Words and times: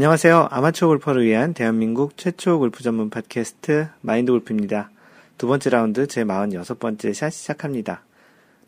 안녕하세요. 0.00 0.48
아마추어 0.50 0.88
골퍼를 0.88 1.26
위한 1.26 1.52
대한민국 1.52 2.16
최초 2.16 2.58
골프 2.58 2.82
전문 2.82 3.10
팟캐스트 3.10 3.88
마인드 4.00 4.32
골프입니다. 4.32 4.90
두 5.36 5.46
번째 5.46 5.68
라운드 5.68 6.06
제 6.06 6.24
46번째 6.24 7.12
샷 7.12 7.28
시작합니다. 7.28 8.02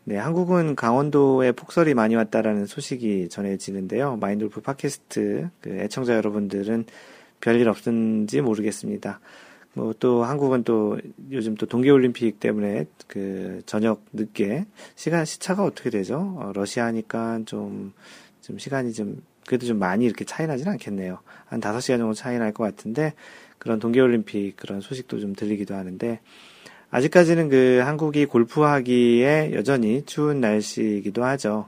네, 0.03 0.15
한국은 0.15 0.75
강원도에 0.75 1.53
폭설이 1.53 1.95
많이 1.95 2.13
왔다라는 2.13 2.67
소식이 2.67 3.29
전해지는데요. 3.29 4.17
마인드 4.17 4.45
골프 4.45 4.61
팟캐스트 4.61 5.49
그 5.59 5.69
애청자 5.71 6.13
여러분들은 6.13 6.85
별일 7.41 7.67
없는지 7.67 8.41
모르겠습니다. 8.41 9.19
뭐 9.73 9.91
또 9.99 10.23
한국은 10.23 10.63
또 10.63 10.99
요즘 11.31 11.55
또 11.55 11.65
동계올림픽 11.65 12.39
때문에 12.39 12.85
그 13.07 13.63
저녁 13.65 14.05
늦게 14.13 14.67
시간 14.95 15.25
시차가 15.25 15.63
어떻게 15.63 15.89
되죠? 15.89 16.35
어, 16.37 16.51
러시아니까 16.53 17.39
좀, 17.47 17.91
좀 18.41 18.59
시간이 18.59 18.93
좀 18.93 19.23
그래도 19.47 19.65
좀 19.65 19.79
많이 19.79 20.05
이렇게 20.05 20.25
차이 20.25 20.47
나진 20.47 20.67
않겠네요. 20.67 21.19
한 21.45 21.59
5시간 21.61 21.97
정도 21.97 22.13
차이 22.13 22.37
날 22.37 22.53
것 22.53 22.63
같은데, 22.63 23.13
그런 23.57 23.79
동계올림픽 23.79 24.57
그런 24.57 24.81
소식도 24.81 25.19
좀 25.19 25.33
들리기도 25.33 25.75
하는데, 25.75 26.19
아직까지는 26.91 27.49
그 27.49 27.81
한국이 27.83 28.25
골프하기에 28.25 29.51
여전히 29.53 30.03
추운 30.05 30.39
날씨이기도 30.41 31.23
하죠. 31.23 31.67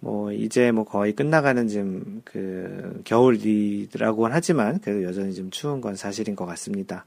뭐, 0.00 0.32
이제 0.32 0.72
뭐 0.72 0.84
거의 0.84 1.12
끝나가는 1.14 1.68
지금 1.68 2.22
그 2.24 3.00
겨울이라고는 3.04 4.34
하지만, 4.34 4.80
그래도 4.80 5.04
여전히 5.04 5.34
좀 5.34 5.50
추운 5.50 5.80
건 5.80 5.94
사실인 5.96 6.34
것 6.36 6.46
같습니다. 6.46 7.04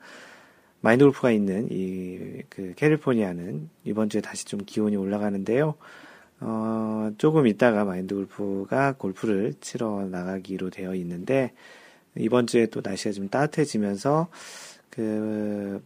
마인드 0.81 1.03
골프가 1.05 1.31
있는 1.31 1.67
이 1.71 2.41
그 2.49 2.73
캘리포니아는 2.75 3.69
이번 3.85 4.09
주에 4.09 4.21
다시 4.21 4.45
좀 4.45 4.59
기온이 4.65 4.95
올라가는데요. 4.95 5.75
어, 6.45 7.11
조금 7.17 7.47
있다가 7.47 7.85
마인드 7.85 8.13
골프가 8.13 8.93
골프를 8.93 9.53
치러 9.61 10.05
나가기로 10.05 10.69
되어 10.69 10.93
있는데, 10.95 11.53
이번 12.17 12.47
주에 12.47 12.65
또 12.65 12.81
날씨가 12.83 13.13
좀 13.13 13.29
따뜻해지면서, 13.29 14.27
그, 14.89 15.81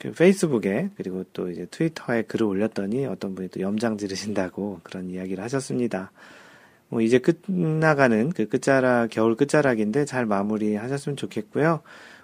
그 0.00 0.12
페이스북에, 0.12 0.90
그리고 0.96 1.24
또 1.32 1.48
이제 1.50 1.66
트위터에 1.70 2.22
글을 2.22 2.44
올렸더니 2.46 3.06
어떤 3.06 3.34
분이 3.34 3.48
또 3.50 3.60
염장 3.60 3.96
지르신다고 3.96 4.80
그런 4.82 5.08
이야기를 5.08 5.42
하셨습니다. 5.44 6.10
뭐 6.88 7.00
이제 7.00 7.18
끝나가는 7.18 8.30
그 8.30 8.48
끝자락, 8.48 9.10
겨울 9.10 9.36
끝자락인데 9.36 10.04
잘 10.04 10.26
마무리 10.26 10.74
하셨으면 10.74 11.16
좋겠고요. 11.16 11.80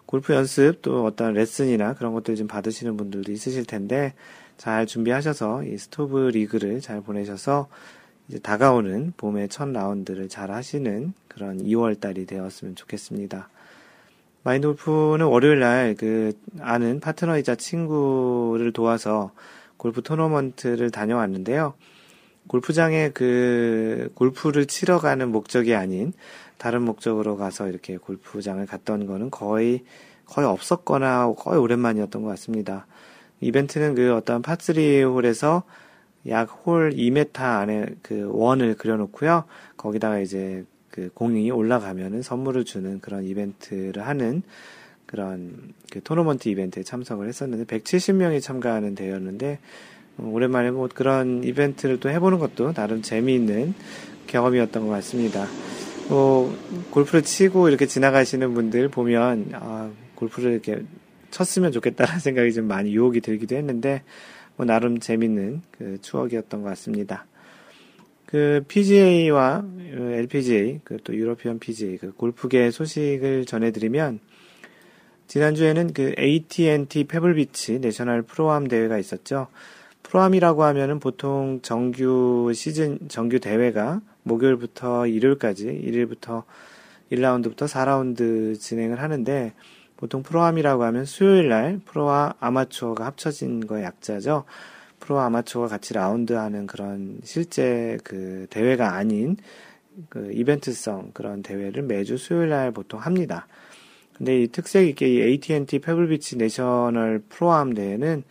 골프 0.07 0.35
연습 0.35 0.83
또 0.83 1.05
어떤 1.05 1.35
레슨이나 1.35 1.95
그런 1.95 2.13
것들 2.13 2.35
좀 2.35 2.49
받으시는 2.49 2.97
분들도 2.97 3.31
있으실 3.31 3.65
텐데, 3.65 4.15
잘 4.61 4.85
준비하셔서 4.85 5.65
이 5.65 5.79
스토브 5.79 6.19
리그를 6.19 6.83
잘 6.83 7.01
보내셔서 7.01 7.69
이제 8.29 8.39
다가오는 8.39 9.15
봄의 9.17 9.49
첫 9.49 9.71
라운드를 9.71 10.29
잘 10.29 10.51
하시는 10.51 11.15
그런 11.29 11.63
2월 11.65 11.99
달이 11.99 12.27
되었으면 12.27 12.75
좋겠습니다. 12.75 13.49
마인드 14.43 14.67
골프는 14.67 15.25
월요일 15.25 15.61
날 15.61 15.95
그 15.97 16.35
아는 16.61 17.01
파트너이자 17.01 17.55
친구를 17.55 18.75
도와서 18.75 19.33
골프 19.79 20.03
토너먼트를 20.03 20.91
다녀왔는데요. 20.91 21.73
골프장에 22.47 23.13
그 23.15 24.13
골프를 24.15 24.67
치러 24.67 24.99
가는 24.99 25.33
목적이 25.33 25.75
아닌 25.75 26.13
다른 26.59 26.83
목적으로 26.83 27.39
가서 27.39 27.67
이렇게 27.67 27.97
골프장을 27.97 28.67
갔던 28.67 29.07
거는 29.07 29.31
거의 29.31 29.85
거의 30.27 30.47
없었거나 30.47 31.33
거의 31.39 31.59
오랜만이었던 31.59 32.23
것 32.23 32.29
같습니다. 32.29 32.87
이벤트는 33.41 33.95
그 33.95 34.15
어떤 34.15 34.43
파3 34.43 35.05
홀에서 35.15 35.65
약 36.29 36.51
홀 36.67 36.93
2m 36.93 37.41
안에 37.41 37.87
그 38.03 38.29
원을 38.33 38.77
그려놓고요. 38.77 39.45
거기다가 39.77 40.21
이제 40.21 40.65
그 40.91 41.11
공이 41.15 41.51
올라가면은 41.51 42.23
선물을 42.23 42.65
주는 42.65 43.01
그런 43.01 43.25
이벤트를 43.25 44.07
하는 44.07 44.43
그런 45.07 45.73
그 45.91 46.03
토너먼트 46.03 46.49
이벤트에 46.49 46.83
참석을 46.83 47.27
했었는데 47.29 47.65
170명이 47.79 48.43
참가하는 48.43 48.95
대회였는데 48.95 49.59
어, 50.19 50.31
오랜만에 50.33 50.71
뭐 50.71 50.89
그런 50.93 51.43
이벤트를 51.43 52.01
또 52.01 52.11
해보는 52.11 52.39
것도 52.39 52.73
나름 52.75 53.03
재미있는 53.03 53.75
경험이었던 54.27 54.87
것 54.87 54.93
같습니다. 54.93 55.47
뭐 56.09 56.55
골프를 56.91 57.23
치고 57.23 57.69
이렇게 57.69 57.87
지나가시는 57.87 58.53
분들 58.55 58.89
보면 58.89 59.51
아, 59.55 59.91
골프를 60.17 60.53
이렇게 60.53 60.83
쳤으면 61.31 61.73
좋겠다는 61.73 62.19
생각이 62.21 62.53
좀 62.53 62.67
많이 62.67 62.93
유혹이 62.95 63.21
들기도 63.21 63.57
했는데, 63.57 64.03
뭐, 64.57 64.67
나름 64.67 64.99
재밌는 64.99 65.63
그 65.71 65.99
추억이었던 66.03 66.63
것 66.63 66.69
같습니다. 66.71 67.27
그 68.27 68.65
PGA와 68.69 69.65
LPGA, 69.93 70.81
그 70.85 70.99
또 71.03 71.15
유러피언 71.17 71.59
PGA, 71.59 71.97
그 71.99 72.13
골프계 72.13 72.71
소식을 72.71 73.45
전해드리면, 73.47 74.21
지난주에는 75.27 75.93
그 75.93 76.15
AT&T 76.19 77.05
페블비치 77.05 77.79
내셔널 77.81 78.23
프로암 78.23 78.67
대회가 78.67 78.99
있었죠. 78.99 79.47
프로암이라고 80.03 80.65
하면은 80.65 80.99
보통 80.99 81.61
정규 81.63 82.51
시즌, 82.53 82.99
정규 83.09 83.39
대회가 83.39 84.01
목요일부터 84.25 85.07
일요일까지, 85.07 85.67
1일부터 85.67 86.45
1라운드부터 87.13 87.67
4라운드 87.69 88.59
진행을 88.59 89.01
하는데, 89.01 89.53
보통 90.01 90.23
프로암이라고 90.23 90.83
하면 90.85 91.05
수요일 91.05 91.49
날 91.49 91.81
프로와 91.85 92.35
아마추어가 92.41 93.05
합쳐진 93.05 93.67
거의 93.67 93.85
약자죠. 93.85 94.45
프로와 94.99 95.27
아마추어가 95.27 95.69
같이 95.69 95.95
라운드 95.95 96.33
하는 96.33 96.67
그런 96.67 97.21
실제 97.23 97.99
그 98.03 98.47
대회가 98.51 98.95
아닌 98.95 99.37
그 100.09 100.33
이벤트성 100.33 101.11
그런 101.13 101.43
대회를 101.43 101.83
매주 101.83 102.17
수요일 102.17 102.49
날 102.51 102.73
보통 102.73 103.01
합니다. 103.01 103.47
근데 104.17 104.43
이 104.43 104.49
특색 104.49 104.89
있게 104.89 105.09
이 105.09 105.23
AT&T 105.23 105.81
페블비치 105.81 106.37
내셔널 106.37 107.23
프로암 107.29 107.75
대회는 107.75 108.23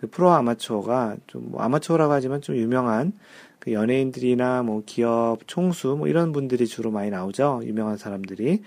그 0.00 0.08
프로 0.08 0.30
아마추어가 0.30 1.16
좀 1.28 1.42
뭐 1.52 1.62
아마추어라고 1.62 2.12
하지만 2.12 2.40
좀 2.40 2.56
유명한 2.56 3.12
그 3.60 3.72
연예인들이나 3.72 4.64
뭐 4.64 4.82
기업 4.84 5.46
총수 5.46 5.96
뭐 5.96 6.08
이런 6.08 6.32
분들이 6.32 6.66
주로 6.66 6.90
많이 6.90 7.10
나오죠. 7.10 7.60
유명한 7.64 7.96
사람들이. 7.96 8.62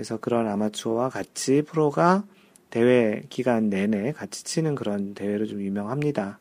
그래서 0.00 0.16
그런 0.16 0.48
아마추어와 0.48 1.10
같이 1.10 1.60
프로가 1.60 2.24
대회 2.70 3.20
기간 3.28 3.68
내내 3.68 4.12
같이 4.12 4.44
치는 4.44 4.74
그런 4.74 5.12
대회로 5.12 5.44
좀 5.44 5.60
유명합니다. 5.60 6.38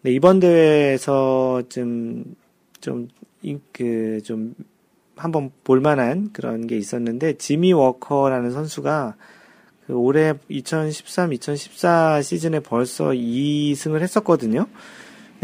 네, 0.00 0.12
이번 0.12 0.40
대회에서 0.40 1.64
좀, 1.68 2.34
좀, 2.80 3.08
그, 3.74 4.22
좀, 4.24 4.54
한번 5.16 5.50
볼만한 5.64 6.30
그런 6.32 6.66
게 6.66 6.78
있었는데, 6.78 7.34
지미 7.34 7.74
워커라는 7.74 8.52
선수가 8.52 9.14
그 9.86 9.92
올해 9.92 10.32
2013, 10.48 11.34
2014 11.34 12.22
시즌에 12.22 12.60
벌써 12.60 13.10
2승을 13.10 14.00
했었거든요. 14.00 14.66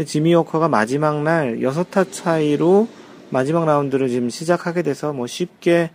지미 0.03 0.33
워커가 0.33 0.67
마지막 0.67 1.21
날 1.21 1.59
6타 1.59 2.11
차이로 2.11 2.87
마지막 3.29 3.65
라운드를 3.65 4.09
지금 4.09 4.31
시작하게 4.31 4.81
돼서 4.81 5.13
뭐 5.13 5.27
쉽게 5.27 5.91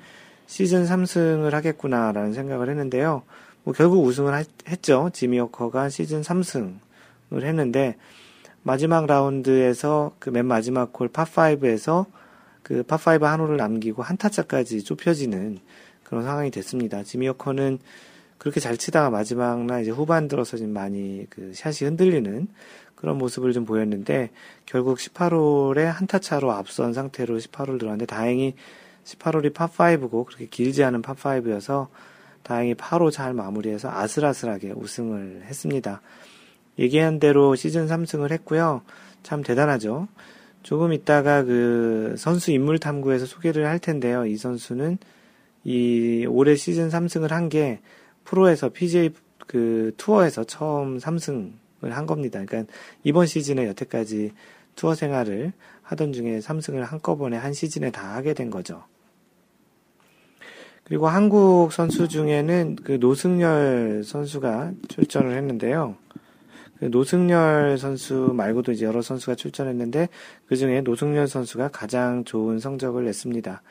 시즌 0.47 0.85
3승을 0.85 1.51
하겠구나라는 1.51 2.33
생각을 2.33 2.69
했는데요. 2.69 3.23
뭐 3.65 3.73
결국 3.75 4.05
우승을 4.05 4.45
했죠. 4.69 5.11
지미 5.13 5.39
워커가 5.41 5.89
시즌 5.89 6.21
3승을 6.23 7.43
했는데 7.43 7.97
마지막 8.63 9.07
라운드에서 9.07 10.13
그 10.19 10.31
맨 10.31 10.47
마지막 10.47 10.93
홀 10.99 11.09
파5에서 11.09 12.07
그 12.63 12.83
파5 12.83 13.23
한 13.23 13.41
홀을 13.41 13.57
남기고 13.57 14.03
한 14.03 14.17
타차까지 14.17 14.85
좁혀지는 14.85 15.59
그런 16.03 16.25
상황이 16.25 16.51
됐습니다. 16.51 17.03
지미 17.03 17.29
워커는 17.29 17.79
그렇게 18.39 18.61
잘 18.61 18.77
치다가 18.77 19.11
마지막 19.11 19.65
날 19.65 19.83
이제 19.83 19.91
후반 19.91 20.29
들어서 20.29 20.57
좀 20.57 20.71
많이 20.71 21.27
그 21.31 21.53
샷이 21.55 21.89
흔들리는 21.89 22.49
그런 22.95 23.19
모습을 23.19 23.53
좀 23.53 23.65
보였는데 23.65 24.31
결국 24.67 24.99
18홀에 24.99 25.85
한 25.85 26.07
타 26.07 26.19
차로 26.19 26.53
앞선 26.53 26.93
상태로 26.93 27.39
18홀 27.39 27.79
들어왔는데 27.79 28.07
다행히 28.07 28.55
18홀이 29.05 29.53
파5고 29.53 30.25
그렇게 30.27 30.47
길지 30.47 30.83
않은 30.85 31.03
파5여서 31.03 31.89
다행히 32.43 32.75
파로 32.75 33.11
잘 33.11 33.33
마무리해서 33.35 33.91
아슬아슬하게 33.91 34.73
우승을 34.73 35.43
했습니다. 35.45 36.01
얘기한 36.79 37.19
대로 37.19 37.55
시즌 37.55 37.87
3승을 37.87 38.31
했고요. 38.33 38.83
참 39.23 39.43
대단하죠. 39.43 40.09
조금 40.63 40.93
있다가 40.93 41.45
그 41.45 42.15
선수 42.19 42.51
인물 42.51 42.79
탐구에서 42.79 43.27
소개를 43.27 43.67
할 43.67 43.79
텐데요. 43.79 44.27
이 44.27 44.37
선수는 44.37 44.99
이 45.65 46.27
올해 46.29 46.57
시즌 46.57 46.89
3승을 46.89 47.29
한 47.29 47.49
게 47.49 47.81
프로에서 48.25 48.71
PGA 48.71 49.11
그 49.47 49.93
투어에서 49.97 50.45
처음 50.45 50.99
3승을 50.99 51.91
한 51.91 52.07
겁니다. 52.07 52.43
그러니까 52.45 52.73
이번 53.03 53.27
시즌에 53.27 53.67
여태까지 53.69 54.33
투어 54.75 54.95
생활을 54.95 55.53
하던 55.83 56.13
중에 56.13 56.39
3승을 56.41 56.81
한꺼번에 56.81 57.37
한 57.37 57.53
시즌에 57.53 57.91
다 57.91 58.15
하게 58.15 58.35
된 58.35 58.51
거죠. 58.51 58.83
그리고 60.85 61.09
한국 61.09 61.73
선수 61.73 62.09
중에는 62.09 62.77
그 62.85 62.93
노승열 63.01 64.03
선수가 64.05 64.73
출전을 64.89 65.35
했는데요. 65.37 65.97
그 66.79 66.87
노승열 66.87 67.79
선수 67.79 68.33
말고도 68.35 68.73
이제 68.73 68.85
여러 68.85 69.01
선수가 69.01 69.37
출전했는데 69.37 70.09
그 70.47 70.57
중에 70.57 70.83
노승열 70.83 71.27
선수가 71.29 71.69
가장 71.69 72.25
좋은 72.25 72.59
성적을 72.59 73.05
냈습니다. 73.05 73.63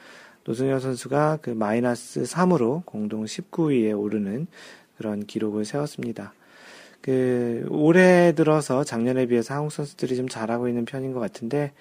노승열 0.46 0.80
선수가 0.80 1.40
그 1.42 1.52
마이너스 1.52 2.24
3으로 2.24 2.84
공동 2.86 3.26
19위에 3.26 3.98
오르는 3.98 4.48
그런 4.98 5.26
기록을 5.26 5.66
세웠습니다. 5.66 6.34
그 7.02 7.68
올해 7.70 8.34
들어서 8.34 8.84
작년에 8.84 9.28
비해서 9.28 9.54
한국 9.54 9.72
선수들이 9.72 10.16
좀 10.16 10.28
잘하고 10.28 10.68
있는 10.68 10.86
편인 10.86 11.14
것 11.14 11.20
같은데 11.20 11.74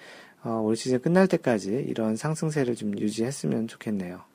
어, 0.43 0.61
올 0.63 0.75
시즌 0.75 0.99
끝날 1.01 1.27
때까지 1.27 1.85
이런 1.87 2.17
상승세를 2.17 2.75
좀 2.75 2.99
유지했으면 2.99 3.67
좋겠네요. 3.67 4.32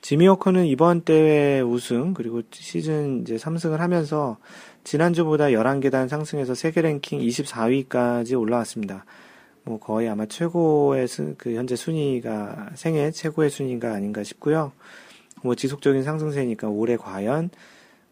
지미 0.00 0.26
워커는 0.28 0.66
이번 0.66 1.02
대회 1.02 1.60
우승 1.60 2.14
그리고 2.14 2.42
시즌 2.50 3.22
이제 3.22 3.36
3승을 3.36 3.78
하면서 3.78 4.38
지난주보다 4.84 5.46
11계단 5.46 6.08
상승해서 6.08 6.54
세계 6.54 6.80
랭킹 6.80 7.20
24위까지 7.20 8.38
올라왔습니다. 8.38 9.04
뭐 9.62 9.78
거의 9.78 10.08
아마 10.08 10.24
최고의 10.26 11.06
수, 11.06 11.34
그 11.36 11.54
현재 11.54 11.76
순위가 11.76 12.70
생애 12.74 13.10
최고의 13.10 13.50
순위가 13.50 13.92
아닌가 13.92 14.24
싶고요. 14.24 14.72
뭐 15.42 15.54
지속적인 15.54 16.02
상승세니까 16.02 16.68
올해 16.68 16.96
과연 16.96 17.50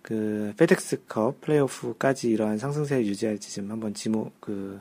그 0.03 0.53
페덱스컵 0.57 1.41
플레이오프까지 1.41 2.31
이러한 2.31 2.59
상승세를 2.59 3.07
유지할지 3.07 3.53
좀 3.55 3.71
한번 3.71 3.95
지목 3.95 4.41
그 4.41 4.81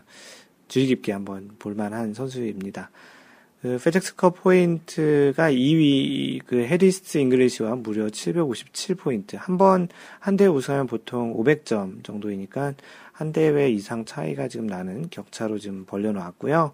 주의 0.67 0.87
깊게 0.87 1.13
한번 1.13 1.51
볼만한 1.59 2.13
선수입니다. 2.13 2.91
그 3.67 3.77
페덱스컵 3.83 4.43
포인트가 4.43 5.51
2위 5.51 6.39
그 6.45 6.63
해리스 6.63 7.17
잉글리시와 7.17 7.75
무려 7.75 8.05
757포인트. 8.07 9.35
한 9.37 9.57
번 9.57 9.89
한 10.21 10.37
대회 10.37 10.47
우승하면 10.47 10.87
보통 10.87 11.35
500점 11.35 12.01
정도이니까 12.01 12.75
한 13.11 13.33
대회 13.33 13.69
이상 13.69 14.05
차이가 14.05 14.47
지금 14.47 14.67
나는 14.67 15.09
격차로 15.09 15.59
지금 15.59 15.83
벌려놓았고요. 15.85 16.73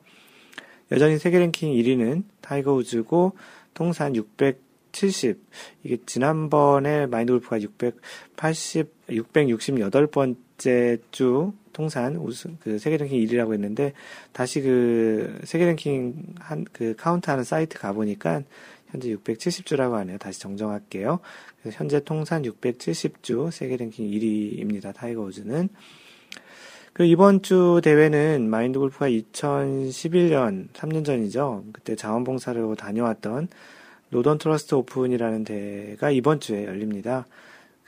여전히 0.92 1.18
세계 1.18 1.40
랭킹 1.40 1.74
1위는 1.74 2.26
타이거 2.42 2.74
우즈고 2.76 3.36
통산 3.74 4.16
670. 4.16 5.42
이게 5.84 5.98
지난번에 6.06 7.08
마인드 7.08 7.32
골프가 7.32 7.60
680, 7.60 9.08
668번째 9.10 11.02
주 11.10 11.54
통산 11.74 12.16
우승 12.16 12.58
그 12.62 12.80
세계 12.80 12.98
랭킹 12.98 13.20
1위라고 13.20 13.54
했는데 13.54 13.94
다시 14.32 14.62
그 14.62 15.40
세계 15.44 15.66
랭킹 15.66 16.36
한 16.40 16.66
그 16.72 16.96
카운트하는 16.96 17.44
사이트 17.44 17.78
가 17.80 17.94
보니까 17.94 18.42
현재 18.90 19.16
670주라고 19.16 19.94
하네요. 19.94 20.18
다시 20.18 20.40
정정할게요. 20.40 21.20
그래서 21.62 21.78
현재 21.78 22.04
통산 22.04 22.44
670주 22.44 23.52
세계 23.52 23.78
랭킹 23.78 24.10
1위입니다. 24.10 24.94
타이거 24.94 25.22
우즈는 25.22 25.70
그 26.94 27.06
이번 27.06 27.42
주 27.42 27.82
대회는 27.84 28.50
마인드 28.50 28.78
골프가 28.78 29.08
2011년 29.08 30.70
3년 30.74 31.04
전이죠. 31.04 31.66
그때 31.74 31.96
자원봉사를 31.96 32.76
다녀왔던 32.76 33.48
노던 34.10 34.38
트러스트 34.38 34.76
오픈이라는 34.76 35.44
대회가 35.44 36.12
이번 36.12 36.40
주에 36.40 36.66
열립니다. 36.66 37.26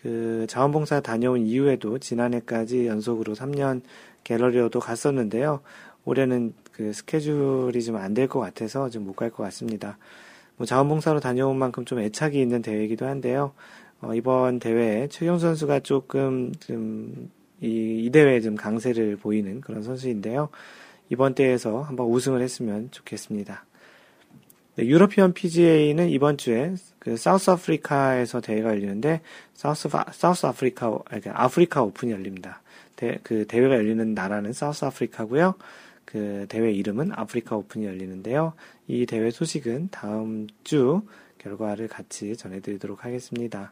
그 0.05 0.45
자원봉사 0.47 0.99
다녀온 0.99 1.47
이후에도 1.47 1.97
지난해까지 1.97 2.85
연속으로 2.85 3.33
3년 3.33 3.81
갤러리로도 4.23 4.79
갔었는데요. 4.79 5.61
올해는 6.05 6.53
그 6.71 6.93
스케줄이 6.93 7.81
좀 7.81 7.95
안 7.95 8.13
될 8.13 8.27
것 8.27 8.39
같아서 8.39 8.87
좀 8.91 9.03
못 9.07 9.15
갈 9.15 9.31
것 9.31 9.41
같습니다. 9.45 9.97
뭐 10.57 10.67
자원봉사로 10.67 11.21
다녀온 11.21 11.57
만큼 11.57 11.85
좀 11.85 11.97
애착이 11.97 12.39
있는 12.39 12.61
대회이기도 12.61 13.07
한데요. 13.07 13.53
어, 13.99 14.13
이번 14.13 14.59
대회에 14.59 15.07
최경 15.07 15.39
선수가 15.39 15.79
조금 15.79 16.51
좀 16.59 17.31
이, 17.61 18.03
이 18.05 18.09
대회에 18.11 18.41
좀 18.41 18.53
강세를 18.53 19.15
보이는 19.15 19.59
그런 19.59 19.81
선수인데요. 19.81 20.49
이번 21.09 21.33
대회에서 21.33 21.81
한번 21.81 22.05
우승을 22.05 22.43
했으면 22.43 22.89
좋겠습니다. 22.91 23.65
네, 24.77 24.88
유러피언 24.88 25.31
PGA는 25.31 26.10
이번 26.10 26.38
주에 26.38 26.75
그 27.00 27.16
사우스 27.16 27.50
아프리카에서 27.50 28.42
대회가 28.42 28.72
열리는데 28.72 29.22
사우스 29.54 29.88
사우스 30.12 30.45
아프리카 30.45 30.98
그러니까 31.06 31.31
아프리카 31.42 31.81
오픈이 31.81 32.12
열립니다. 32.12 32.62
대, 32.98 33.19
그 33.24 33.48
대회가 33.48 33.75
열리는 33.75 34.13
나라는 34.13 34.51
사우스 34.51 34.83
아프리카고요. 34.83 35.56
그 36.04 36.45
대회 36.50 36.72
이름은 36.74 37.13
아프리카 37.13 37.56
오픈이 37.56 37.86
열리는데요. 37.86 38.51
이 38.88 39.06
대회 39.06 39.31
소식은 39.31 39.89
다음 39.92 40.48
주 40.66 41.04
결과를 41.38 41.88
같이 41.88 42.36
전해드리도록 42.36 43.06
하겠습니다. 43.06 43.72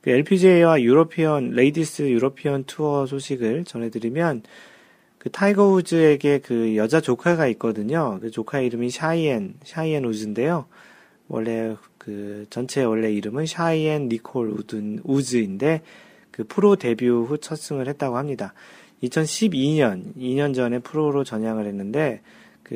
그 0.00 0.10
LPGA와 0.10 0.80
유러피언 0.80 1.50
레이디스 1.50 2.10
유러피언 2.10 2.64
투어 2.64 3.04
소식을 3.04 3.64
전해드리면 3.64 4.44
그 5.24 5.30
타이거 5.30 5.70
우즈에게 5.70 6.40
그 6.40 6.76
여자 6.76 7.00
조카가 7.00 7.46
있거든요. 7.48 8.18
그 8.20 8.30
조카 8.30 8.60
이름이 8.60 8.90
샤이엔, 8.90 9.54
샤이엔 9.64 10.04
우즈인데요. 10.04 10.66
원래 11.28 11.74
그 11.96 12.44
전체 12.50 12.84
원래 12.84 13.10
이름은 13.10 13.46
샤이엔 13.46 14.10
니콜 14.10 14.50
우든, 14.50 15.00
우즈인데 15.02 15.80
그 16.30 16.44
프로 16.44 16.76
데뷔 16.76 17.08
후 17.08 17.38
첫 17.38 17.56
승을 17.56 17.88
했다고 17.88 18.18
합니다. 18.18 18.52
2012년, 19.02 20.14
2년 20.14 20.54
전에 20.54 20.80
프로로 20.80 21.24
전향을 21.24 21.64
했는데 21.68 22.20
그 22.62 22.74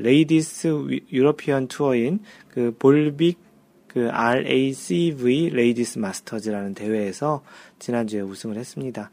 레이디스 0.00 0.68
유러피언 1.12 1.66
투어인 1.66 2.20
그 2.48 2.72
볼빅 2.78 3.36
그 3.88 4.08
RACV 4.12 5.50
레이디스 5.50 5.98
마스터즈라는 5.98 6.74
대회에서 6.74 7.42
지난주에 7.80 8.20
우승을 8.20 8.56
했습니다. 8.56 9.10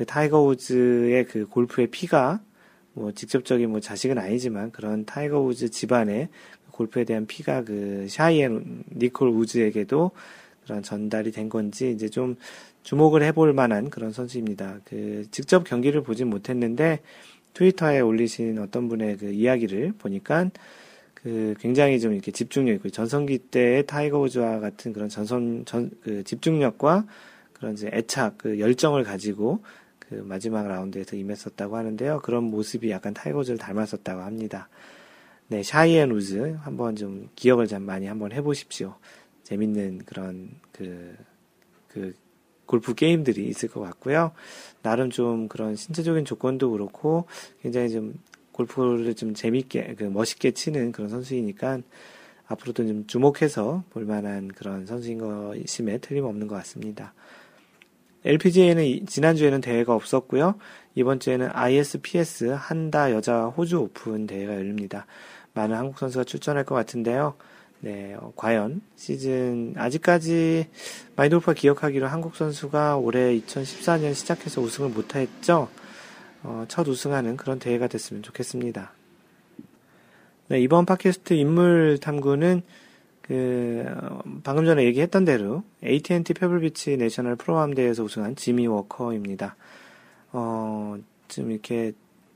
그 0.00 0.06
타이거 0.06 0.40
우즈의 0.40 1.26
그 1.26 1.46
골프의 1.46 1.88
피가 1.88 2.40
뭐 2.94 3.12
직접적인 3.12 3.68
뭐 3.68 3.80
자식은 3.80 4.16
아니지만 4.16 4.72
그런 4.72 5.04
타이거 5.04 5.42
우즈 5.42 5.68
집안의 5.68 6.30
골프에 6.70 7.04
대한 7.04 7.26
피가 7.26 7.64
그 7.64 8.06
샤이엔 8.08 8.84
니콜 8.96 9.28
우즈에게도 9.28 10.10
그런 10.64 10.82
전달이 10.82 11.32
된 11.32 11.50
건지 11.50 11.90
이제 11.90 12.08
좀 12.08 12.36
주목을 12.82 13.22
해볼 13.24 13.52
만한 13.52 13.90
그런 13.90 14.10
선수입니다. 14.10 14.80
그 14.86 15.26
직접 15.32 15.64
경기를 15.64 16.02
보진 16.02 16.30
못했는데 16.30 17.00
트위터에 17.52 18.00
올리신 18.00 18.58
어떤 18.58 18.88
분의 18.88 19.18
그 19.18 19.26
이야기를 19.26 19.92
보니까 19.98 20.48
그 21.12 21.54
굉장히 21.60 22.00
좀 22.00 22.14
이렇게 22.14 22.32
집중력 22.32 22.72
있고 22.76 22.88
전성기 22.88 23.36
때의 23.50 23.86
타이거 23.86 24.18
우즈와 24.18 24.60
같은 24.60 24.94
그런 24.94 25.10
전선 25.10 25.64
전 25.66 25.90
그 26.02 26.24
집중력과 26.24 27.04
그런 27.52 27.74
이제 27.74 27.90
애착 27.92 28.38
그 28.38 28.58
열정을 28.58 29.04
가지고 29.04 29.62
그 30.10 30.16
마지막 30.16 30.66
라운드에서 30.66 31.16
임했었다고 31.16 31.76
하는데요. 31.76 32.20
그런 32.22 32.44
모습이 32.44 32.90
약간 32.90 33.14
타이거 33.14 33.33
우즈를 33.33 33.58
닮았었다고 33.58 34.20
합니다. 34.20 34.68
네, 35.46 35.62
샤이엔 35.62 36.10
우즈 36.10 36.58
한번 36.60 36.96
좀 36.96 37.30
기억을 37.36 37.68
좀 37.68 37.82
많이 37.82 38.06
한번 38.06 38.32
해보십시오. 38.32 38.96
재밌는 39.44 40.02
그런 40.04 40.50
그, 40.72 41.16
그 41.88 42.14
골프 42.66 42.94
게임들이 42.94 43.46
있을 43.46 43.68
것 43.68 43.80
같고요. 43.80 44.32
나름 44.82 45.10
좀 45.10 45.48
그런 45.48 45.76
신체적인 45.76 46.24
조건도 46.24 46.70
그렇고 46.72 47.26
굉장히 47.62 47.90
좀 47.90 48.14
골프를 48.52 49.14
좀 49.14 49.34
재밌게, 49.34 49.94
그 49.96 50.04
멋있게 50.04 50.50
치는 50.50 50.92
그런 50.92 51.08
선수이니까 51.08 51.80
앞으로도 52.46 52.86
좀 52.86 53.06
주목해서 53.06 53.84
볼만한 53.90 54.48
그런 54.48 54.86
선수인 54.86 55.18
것임에 55.18 55.98
틀림없는 55.98 56.48
것 56.48 56.56
같습니다. 56.56 57.14
LPGA는 58.24 59.06
지난주에는 59.06 59.60
대회가 59.60 59.94
없었고요. 59.94 60.56
이번 60.94 61.20
주에는 61.20 61.50
ISPS 61.52 62.56
한다 62.58 63.12
여자 63.12 63.46
호주 63.46 63.80
오픈 63.80 64.26
대회가 64.26 64.54
열립니다. 64.54 65.06
많은 65.54 65.76
한국 65.76 65.98
선수가 65.98 66.24
출전할 66.24 66.64
것 66.64 66.74
같은데요. 66.74 67.34
네, 67.82 68.14
어, 68.14 68.32
과연 68.36 68.82
시즌 68.96 69.72
아직까지 69.76 70.68
마인드 71.16 71.34
골프가 71.34 71.54
기억하기로 71.54 72.06
한국 72.08 72.36
선수가 72.36 72.98
올해 72.98 73.38
2014년 73.40 74.14
시작해서 74.14 74.60
우승을 74.60 74.90
못했죠. 74.90 75.68
어, 76.42 76.64
첫 76.68 76.86
우승하는 76.86 77.36
그런 77.36 77.58
대회가 77.58 77.86
됐으면 77.86 78.22
좋겠습니다. 78.22 78.92
네, 80.48 80.60
이번 80.60 80.84
팟캐스트 80.84 81.34
인물 81.34 81.98
탐구는 82.00 82.62
그 83.30 83.86
방금 84.42 84.64
전에 84.64 84.82
얘기했던 84.86 85.24
대로 85.24 85.62
AT&T 85.86 86.34
페블비치 86.34 86.96
내셔널 86.96 87.36
프로암 87.36 87.74
대회에서 87.74 88.02
우승한 88.02 88.34
지미 88.34 88.66
워커입니다. 88.66 89.54
어, 90.32 90.96
좀 91.28 91.52
이렇게 91.52 91.92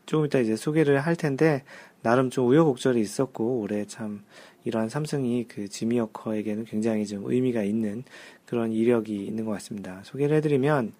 조금 0.06 0.26
이따 0.26 0.38
이제 0.38 0.54
소개를 0.54 1.00
할 1.00 1.16
텐데 1.16 1.64
나름 2.02 2.30
좀 2.30 2.46
우여곡절이 2.46 3.00
있었고 3.00 3.58
올해 3.58 3.86
참 3.86 4.22
이러한 4.62 4.88
삼승이 4.88 5.48
그 5.48 5.66
지미 5.66 5.98
워커에게는 5.98 6.66
굉장히 6.66 7.08
좀 7.08 7.24
의미가 7.24 7.64
있는 7.64 8.04
그런 8.46 8.70
이력이 8.70 9.16
있는 9.16 9.46
것 9.46 9.50
같습니다. 9.50 10.00
소개를 10.04 10.36
해드리면 10.36 10.92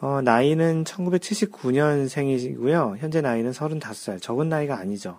어, 0.00 0.20
나이는 0.20 0.84
1979년생이고요. 0.84 2.98
현재 2.98 3.22
나이는 3.22 3.52
35살. 3.52 4.20
적은 4.20 4.50
나이가 4.50 4.78
아니죠. 4.78 5.18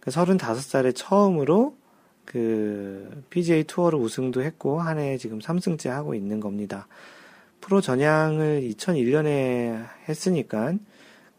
그 0.00 0.10
35살에 0.10 0.96
처음으로 0.96 1.78
그 2.30 3.24
PGA 3.28 3.64
투어를 3.64 3.98
우승도 3.98 4.42
했고 4.42 4.80
한 4.80 4.98
해 4.98 5.18
지금 5.18 5.40
3승째 5.40 5.88
하고 5.88 6.14
있는 6.14 6.38
겁니다. 6.38 6.86
프로 7.60 7.80
전향을 7.80 8.62
2001년에 8.62 9.84
했으니까 10.08 10.74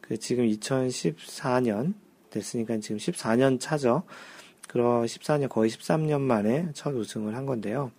그 0.01 0.17
지금 0.17 0.45
2014년 0.45 1.93
됐으니까 2.29 2.79
지금 2.79 2.98
14년 2.98 3.57
차죠. 3.57 4.03
그러 4.67 5.03
14년, 5.03 5.48
거의 5.48 5.69
13년 5.69 6.19
만에 6.19 6.67
첫 6.74 6.93
우승을 6.93 7.36
한 7.36 7.45
건데요. 7.45 7.91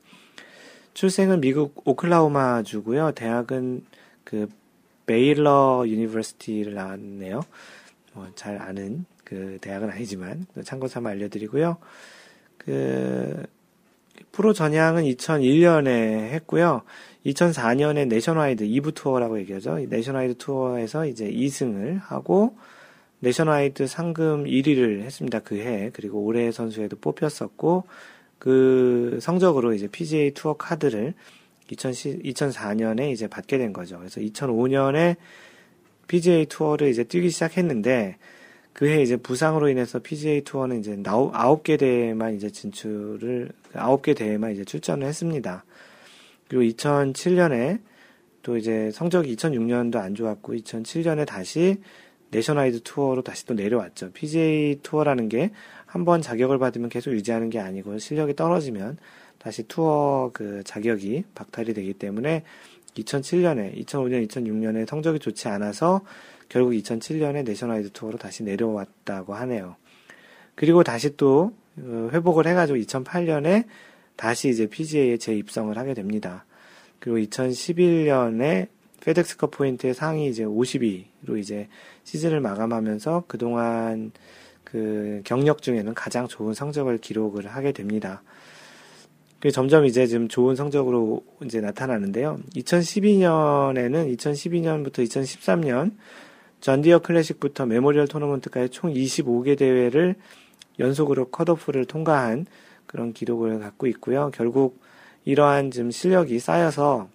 출생은 0.92 1.40
미국 1.40 1.80
오클라호마 1.86 2.62
주고요. 2.62 3.12
대학은 3.12 3.86
그 4.24 4.48
베일러 5.06 5.84
유니버시티를 5.86 6.74
나왔네요. 6.74 7.40
어, 8.14 8.26
잘 8.34 8.60
아는 8.60 9.06
그 9.24 9.56
대학은 9.62 9.88
아니지만 9.88 10.46
참고 10.64 10.88
삼아 10.88 11.08
알려드리고요. 11.08 11.78
그 12.64 13.44
프로 14.30 14.52
전향은 14.52 15.04
2001년에 15.04 16.30
했고요. 16.30 16.82
2004년에 17.26 18.08
네이션와이드 18.08 18.64
2부 18.64 18.94
투어라고 18.94 19.38
얘기하죠. 19.40 19.78
네이션와이드 19.78 20.38
투어에서 20.38 21.06
이제 21.06 21.30
2승을 21.30 22.00
하고 22.02 22.56
네이션와이드 23.20 23.86
상금 23.86 24.44
1위를 24.44 25.02
했습니다. 25.02 25.40
그 25.40 25.56
해. 25.58 25.90
그리고 25.92 26.20
올해의 26.20 26.50
선수에도 26.50 26.96
뽑혔었고 26.96 27.84
그 28.38 29.18
성적으로 29.20 29.72
이제 29.72 29.86
PGA 29.86 30.32
투어 30.32 30.54
카드를 30.54 31.14
2004년에 31.70 33.12
이제 33.12 33.28
받게 33.28 33.58
된 33.58 33.72
거죠. 33.72 33.98
그래서 33.98 34.20
2005년에 34.20 35.16
PGA 36.08 36.46
투어를 36.46 36.88
이제 36.88 37.04
뛰기 37.04 37.30
시작했는데 37.30 38.16
그해 38.72 39.02
이제 39.02 39.16
부상으로 39.16 39.68
인해서 39.68 39.98
PGA 39.98 40.42
투어는 40.42 40.80
이제 40.80 40.98
아홉 41.32 41.62
개 41.62 41.76
대회만 41.76 42.34
이제 42.34 42.50
진출을 42.50 43.50
아홉 43.74 44.02
개 44.02 44.14
대회만 44.14 44.52
이제 44.52 44.64
출전을 44.64 45.06
했습니다. 45.06 45.64
그리고 46.48 46.64
2007년에 46.64 47.80
또 48.42 48.56
이제 48.56 48.90
성적이 48.92 49.36
2006년도 49.36 49.96
안 49.96 50.14
좋았고 50.14 50.54
2007년에 50.54 51.26
다시 51.26 51.76
네이션와이드 52.30 52.80
투어로 52.82 53.22
다시 53.22 53.44
또 53.46 53.54
내려왔죠. 53.54 54.10
PGA 54.12 54.80
투어라는 54.82 55.28
게 55.28 55.50
한 55.92 56.06
번 56.06 56.22
자격을 56.22 56.58
받으면 56.58 56.88
계속 56.88 57.12
유지하는 57.12 57.50
게 57.50 57.58
아니고 57.58 57.98
실력이 57.98 58.34
떨어지면 58.34 58.96
다시 59.36 59.62
투어 59.64 60.30
그 60.32 60.62
자격이 60.64 61.24
박탈이 61.34 61.74
되기 61.74 61.92
때문에 61.92 62.44
2007년에 62.96 63.76
2005년 63.84 64.26
2006년에 64.26 64.88
성적이 64.88 65.18
좋지 65.18 65.48
않아서 65.48 66.00
결국 66.52 66.72
2007년에 66.72 67.44
네이션와이드 67.44 67.92
투어로 67.92 68.18
다시 68.18 68.42
내려왔다고 68.42 69.34
하네요. 69.34 69.76
그리고 70.54 70.84
다시 70.84 71.16
또 71.16 71.54
어, 71.78 72.10
회복을 72.12 72.46
해가지고 72.46 72.78
2008년에 72.78 73.64
다시 74.16 74.50
이제 74.50 74.66
PGA에 74.66 75.16
재입성을 75.16 75.76
하게 75.78 75.94
됩니다. 75.94 76.44
그리고 76.98 77.16
2011년에 77.16 78.68
페덱스컵 79.00 79.50
포인트의 79.52 79.94
상위 79.94 80.28
이제 80.28 80.44
50위로 80.44 81.38
이제 81.38 81.68
시즌을 82.04 82.40
마감하면서 82.40 83.24
그동안 83.28 84.12
그 84.62 85.22
경력 85.24 85.62
중에는 85.62 85.94
가장 85.94 86.28
좋은 86.28 86.52
성적을 86.52 86.98
기록을 86.98 87.46
하게 87.46 87.72
됩니다. 87.72 88.22
그 89.40 89.50
점점 89.50 89.86
이제 89.86 90.06
좀 90.06 90.28
좋은 90.28 90.54
성적으로 90.54 91.24
이제 91.42 91.62
나타나는데요. 91.62 92.40
2012년에는 92.54 94.14
2012년부터 94.18 94.98
2013년 94.98 95.92
존디어 96.62 97.00
클래식부터 97.00 97.66
메모리얼 97.66 98.06
토너먼트까지 98.06 98.68
총 98.68 98.94
25개 98.94 99.58
대회를 99.58 100.14
연속으로 100.78 101.28
컷오프를 101.30 101.86
통과한 101.86 102.46
그런 102.86 103.12
기록을 103.12 103.58
갖고 103.58 103.88
있고요. 103.88 104.30
결국 104.32 104.80
이러한 105.24 105.72
좀 105.72 105.90
실력이 105.90 106.38
쌓여서 106.38 107.08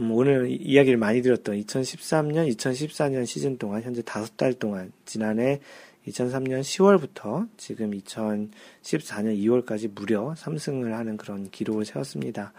음, 0.00 0.10
오늘 0.10 0.48
이야기를 0.50 0.98
많이 0.98 1.22
들었던 1.22 1.54
2013년, 1.54 2.52
2014년 2.56 3.26
시즌 3.26 3.58
동안 3.58 3.80
현재 3.82 4.02
다섯 4.02 4.36
달 4.36 4.54
동안 4.54 4.90
지난해 5.04 5.60
2003년 6.08 6.62
10월부터 6.62 7.48
지금 7.56 7.92
2014년 7.92 9.38
2월까지 9.38 9.94
무려 9.94 10.34
3승을 10.36 10.90
하는 10.90 11.16
그런 11.16 11.48
기록을 11.48 11.84
세웠습니다. 11.84 12.52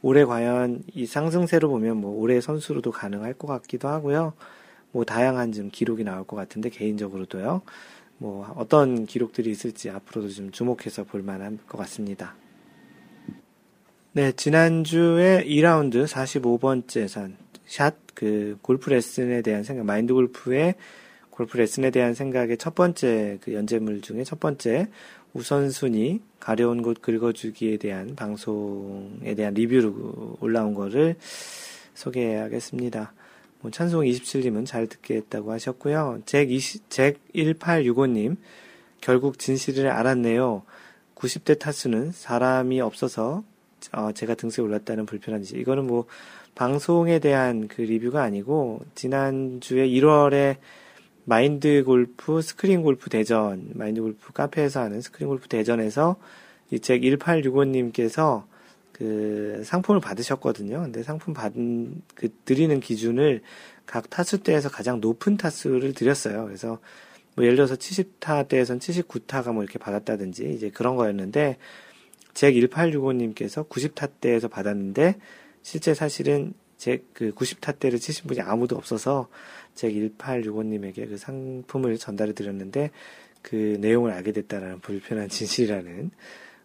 올해 0.00 0.24
과연 0.24 0.82
이 0.94 1.04
상승세로 1.04 1.68
보면 1.68 1.98
뭐 1.98 2.18
올해 2.18 2.40
선수로도 2.40 2.90
가능할 2.90 3.34
것 3.34 3.46
같기도 3.48 3.88
하고요. 3.88 4.32
뭐 4.92 5.04
다양한 5.04 5.52
좀 5.52 5.70
기록이 5.70 6.04
나올 6.04 6.24
것 6.24 6.36
같은데 6.36 6.68
개인적으로도요. 6.68 7.62
뭐 8.18 8.54
어떤 8.56 9.04
기록들이 9.06 9.50
있을지 9.50 9.90
앞으로도 9.90 10.28
좀 10.28 10.52
주목해서 10.52 11.04
볼 11.04 11.22
만한 11.22 11.58
것 11.66 11.76
같습니다. 11.78 12.36
네, 14.12 14.30
지난주에 14.32 15.44
2라운드 15.44 16.06
45번째 16.06 17.08
산, 17.08 17.36
샷, 17.66 17.96
그, 18.14 18.58
골프 18.60 18.90
레슨에 18.90 19.42
대한 19.42 19.64
생각, 19.64 19.86
마인드 19.86 20.12
골프의 20.12 20.74
골프 21.30 21.56
레슨에 21.56 21.90
대한 21.90 22.12
생각의 22.12 22.58
첫 22.58 22.74
번째 22.74 23.38
그 23.40 23.54
연재물 23.54 24.02
중에 24.02 24.22
첫 24.22 24.38
번째 24.38 24.88
우선순위, 25.32 26.20
가려운 26.38 26.82
곳 26.82 27.00
긁어주기에 27.00 27.78
대한 27.78 28.14
방송에 28.14 29.34
대한 29.34 29.54
리뷰로 29.54 30.36
올라온 30.40 30.74
거를 30.74 31.16
소개하겠습니다. 31.94 33.14
뭐 33.62 33.70
찬송 33.70 34.02
27님은 34.02 34.66
잘 34.66 34.86
듣겠다고 34.88 35.52
하셨고요. 35.52 36.20
잭, 36.26 36.50
20, 36.50 36.90
잭 36.90 37.18
1865님, 37.34 38.36
결국 39.00 39.38
진실을 39.38 39.88
알았네요. 39.88 40.62
90대 41.14 41.58
타수는 41.58 42.12
사람이 42.12 42.80
없어서 42.80 43.44
어, 43.92 44.12
제가 44.12 44.34
등수에 44.34 44.64
올랐다는 44.64 45.06
불편한 45.06 45.42
짓. 45.42 45.56
이거는 45.56 45.86
뭐 45.86 46.06
방송에 46.54 47.18
대한 47.20 47.68
그 47.68 47.82
리뷰가 47.82 48.22
아니고 48.22 48.80
지난주에 48.94 49.88
1월에 49.88 50.56
마인드 51.24 51.84
골프 51.84 52.42
스크린 52.42 52.82
골프 52.82 53.08
대전 53.10 53.70
마인드 53.74 54.00
골프 54.02 54.32
카페에서 54.32 54.80
하는 54.80 55.00
스크린 55.00 55.28
골프 55.28 55.48
대전에서 55.48 56.16
이 56.72 56.78
잭 56.80 57.02
1865님께서 57.02 58.44
그 59.02 59.62
상품을 59.64 60.00
받으셨거든요. 60.00 60.80
근데 60.80 61.02
상품 61.02 61.34
받은 61.34 62.02
그 62.14 62.28
드리는 62.44 62.78
기준을 62.78 63.42
각 63.84 64.08
타수대에서 64.08 64.68
가장 64.68 65.00
높은 65.00 65.36
타수를 65.36 65.92
드렸어요. 65.92 66.44
그래서 66.44 66.78
뭐 67.34 67.44
예를 67.44 67.56
들어서 67.56 67.74
70타 67.74 68.46
대에선 68.46 68.78
79타가 68.78 69.52
뭐 69.52 69.64
이렇게 69.64 69.80
받았다든지 69.80 70.52
이제 70.54 70.70
그런 70.70 70.94
거였는데 70.94 71.56
잭 72.32 72.54
1865님께서 72.54 73.68
90타 73.68 74.08
대에서 74.20 74.46
받았는데 74.46 75.16
실제 75.62 75.94
사실은 75.94 76.54
잭그 76.76 77.32
90타 77.34 77.80
대를 77.80 77.98
치신 77.98 78.28
분이 78.28 78.40
아무도 78.40 78.76
없어서 78.76 79.28
잭 79.74 79.92
1865님에게 79.94 81.08
그 81.08 81.18
상품을 81.18 81.98
전달해 81.98 82.34
드렸는데 82.34 82.92
그 83.42 83.78
내용을 83.80 84.12
알게 84.12 84.30
됐다라는 84.30 84.78
불편한 84.78 85.26
진실이라는 85.28 86.12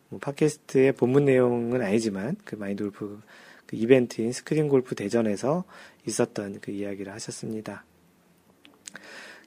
뭐 0.10 0.20
팟캐스트의 0.20 0.94
본문 0.94 1.26
내용은 1.26 1.82
아니지만 1.82 2.36
그 2.46 2.56
마인드 2.56 2.84
골프 2.84 3.22
그 3.66 3.76
이벤트인 3.76 4.32
스크린 4.32 4.70
골프 4.70 4.96
대전에서 4.96 5.66
있었던 6.06 6.60
그 6.62 6.72
이야기를 6.72 7.12
하셨습니다. 7.14 7.84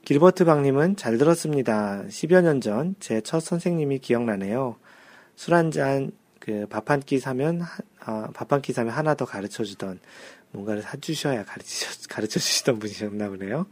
길버트 0.05 0.45
박님은 0.45 0.95
잘 0.95 1.17
들었습니다. 1.17 2.03
10여 2.07 2.41
년 2.41 2.59
전 2.61 2.95
제 2.99 3.21
첫 3.21 3.39
선생님이 3.39 3.99
기억나네요. 3.99 4.77
술 5.35 5.53
한 5.53 5.71
잔, 5.71 6.11
그 6.39 6.65
밥 6.67 6.89
한 6.89 7.01
끼 7.01 7.19
사면, 7.19 7.61
아, 7.99 8.29
밥한 8.33 8.61
끼 8.61 8.73
사면 8.73 8.93
하나 8.93 9.13
더 9.15 9.25
가르쳐 9.25 9.63
주던, 9.63 9.99
뭔가를 10.51 10.81
사주셔야 10.81 11.45
가르쳐, 11.45 11.87
가르쳐 12.09 12.39
주시던 12.39 12.79
분이셨나 12.79 13.29
보네요. 13.29 13.67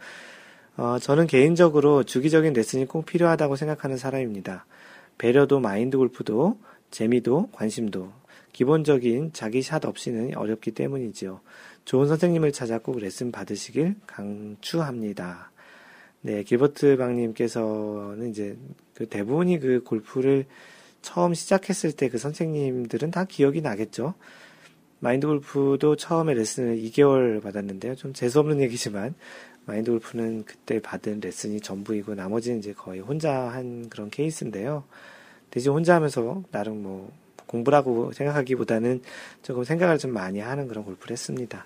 어, 0.78 0.98
저는 1.00 1.28
개인적으로 1.28 2.04
주기적인 2.04 2.54
레슨이 2.54 2.86
꼭 2.86 3.06
필요하다고 3.06 3.56
생각하는 3.56 3.98
사람입니다. 3.98 4.66
배려도 5.18 5.60
마인드 5.60 5.98
골프도 5.98 6.60
재미도 6.92 7.50
관심도 7.52 8.12
기본적인 8.54 9.32
자기 9.34 9.62
샷 9.62 9.86
없이는 9.86 10.36
어렵기 10.36 10.72
때문이지요. 10.72 11.42
좋은 11.86 12.08
선생님을 12.08 12.52
찾아 12.52 12.80
꼭 12.80 13.00
레슨 13.00 13.32
받으시길 13.32 13.96
강추합니다. 14.06 15.52
네, 16.22 16.44
길버트 16.44 16.98
박님께서는 16.98 18.30
이제 18.30 18.58
그 18.94 19.08
대부분이 19.08 19.60
그 19.60 19.84
골프를 19.84 20.46
처음 21.02 21.34
시작했을 21.34 21.94
때 21.94 22.10
그 22.10 22.18
선생님들은 22.18 23.12
다 23.12 23.24
기억이 23.24 23.62
나겠죠. 23.62 24.16
마인드 25.00 25.28
골프도 25.28 25.96
처음에 25.96 26.34
레슨을 26.34 26.78
2개월 26.78 27.42
받았는데요. 27.42 27.96
좀 27.96 28.14
재수없는 28.14 28.60
얘기지만 28.62 29.16
마인드 29.66 29.92
골프는 29.92 30.44
그때 30.44 30.82
받은 30.82 31.22
레슨이 31.22 31.62
전부이고 31.62 32.16
나머지는 32.16 32.60
이제 32.60 32.74
거의 32.74 33.00
혼자 33.00 33.34
한 33.34 33.88
그런 33.90 34.10
케이스인데요. 34.10 34.84
대신 35.52 35.72
혼자 35.72 35.96
하면서 35.96 36.44
나름 36.52 36.84
뭐 36.84 37.12
공부라고 37.48 38.12
생각하기보다는 38.14 39.02
조금 39.42 39.64
생각을 39.64 39.98
좀 39.98 40.14
많이 40.14 40.40
하는 40.40 40.68
그런 40.68 40.84
골프를 40.86 41.14
했습니다. 41.14 41.66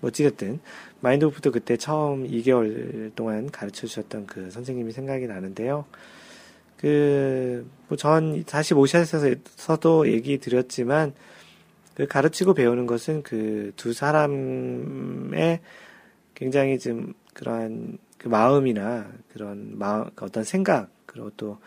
뭐 0.00 0.08
어찌됐든 0.08 0.60
마인드 1.00 1.26
골프도 1.26 1.52
그때 1.52 1.76
처음 1.76 2.26
2개월 2.28 3.14
동안 3.14 3.50
가르쳐 3.50 3.86
주셨던 3.86 4.26
그 4.26 4.50
선생님이 4.50 4.92
생각이 4.92 5.26
나는데요. 5.26 5.84
그, 6.78 7.68
뭐 7.88 7.96
전 7.96 8.42
45샷에서도 8.44 10.10
얘기 10.10 10.38
드렸지만, 10.38 11.12
그 11.94 12.06
가르치고 12.06 12.54
배우는 12.54 12.86
것은 12.86 13.22
그 13.22 13.72
두 13.76 13.92
사람의 13.92 15.60
굉장히 16.34 16.78
좀 16.78 17.12
그러한 17.34 17.98
그 18.16 18.28
마음이나 18.28 19.12
그런 19.32 19.78
마음, 19.78 20.08
어떤 20.20 20.42
생각, 20.44 20.88
그리고 21.04 21.30
또 21.36 21.58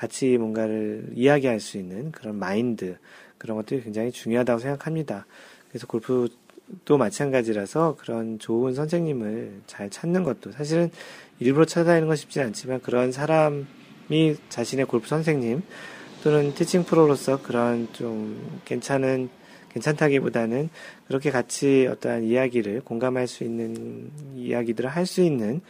같이 0.00 0.38
뭔가를 0.38 1.10
이야기할 1.14 1.60
수 1.60 1.76
있는 1.76 2.10
그런 2.10 2.38
마인드, 2.38 2.96
그런 3.36 3.58
것들이 3.58 3.82
굉장히 3.82 4.10
중요하다고 4.10 4.58
생각합니다. 4.58 5.26
그래서 5.68 5.86
골프도 5.86 6.96
마찬가지라서 6.98 7.96
그런 7.98 8.38
좋은 8.38 8.72
선생님을 8.72 9.60
잘 9.66 9.90
찾는 9.90 10.24
것도 10.24 10.52
사실은 10.52 10.90
일부러 11.38 11.66
찾아다니는 11.66 12.08
건 12.08 12.16
쉽지 12.16 12.40
않지만 12.40 12.80
그런 12.80 13.12
사람이 13.12 14.36
자신의 14.48 14.86
골프 14.86 15.06
선생님 15.06 15.62
또는 16.24 16.54
티칭 16.54 16.84
프로로서 16.84 17.42
그런 17.42 17.86
좀 17.92 18.60
괜찮은 18.64 19.28
괜찮다기보다는 19.68 20.70
그렇게 21.08 21.30
같이 21.30 21.86
어떠한 21.90 22.24
이야기를 22.24 22.80
공감할 22.80 23.26
수 23.26 23.44
있는 23.44 24.10
이야기들을 24.34 24.88
할 24.88 25.04
수 25.04 25.20
있는 25.20 25.60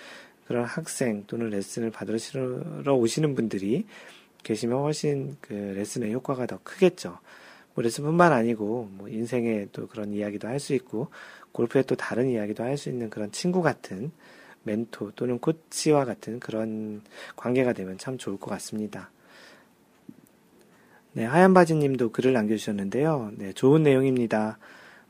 그런 0.47 0.65
학생 0.65 1.25
또는 1.27 1.51
레슨을 1.51 1.91
받으러 1.91 2.17
오시는 2.95 3.35
분들이 3.35 3.87
계시면 4.43 4.79
훨씬 4.81 5.37
그 5.41 5.53
레슨의 5.53 6.13
효과가 6.15 6.47
더 6.47 6.59
크겠죠. 6.63 7.19
뭐 7.75 7.83
레슨뿐만 7.83 8.33
아니고 8.33 8.89
뭐 8.93 9.09
인생의 9.09 9.69
또 9.73 9.87
그런 9.87 10.13
이야기도 10.13 10.49
할 10.49 10.59
수 10.59 10.75
있고 10.75 11.09
골프의 11.53 11.85
또 11.85 11.95
다른 11.95 12.29
이야기도 12.29 12.63
할 12.65 12.77
수 12.77 12.89
있는 12.89 13.11
그런 13.11 13.31
친구 13.33 13.63
같은 13.63 14.13
멘토 14.63 15.11
또는 15.13 15.39
코치와 15.39 16.05
같은 16.05 16.41
그런 16.41 17.03
관계가 17.37 17.73
되면 17.73 17.99
참 17.99 18.19
좋을 18.19 18.39
것 18.39 18.51
같습니다. 18.51 19.11
네, 21.13 21.25
하얀 21.25 21.55
바지님도 21.55 22.13
글을 22.13 22.33
남겨주셨는데요. 22.33 23.33
네, 23.37 23.53
좋은 23.53 23.83
내용입니다. 23.83 24.59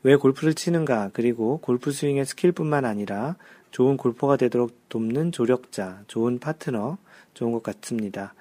왜 0.03 0.15
골프를 0.15 0.55
치는가, 0.55 1.11
그리고 1.13 1.59
골프 1.59 1.91
스윙의 1.91 2.25
스킬뿐만 2.25 2.85
아니라 2.85 3.35
좋은 3.69 3.97
골퍼가 3.97 4.35
되도록 4.37 4.89
돕는 4.89 5.31
조력자, 5.31 6.03
좋은 6.07 6.39
파트너, 6.39 6.97
좋은 7.35 7.51
것 7.51 7.61
같습니다. 7.61 8.33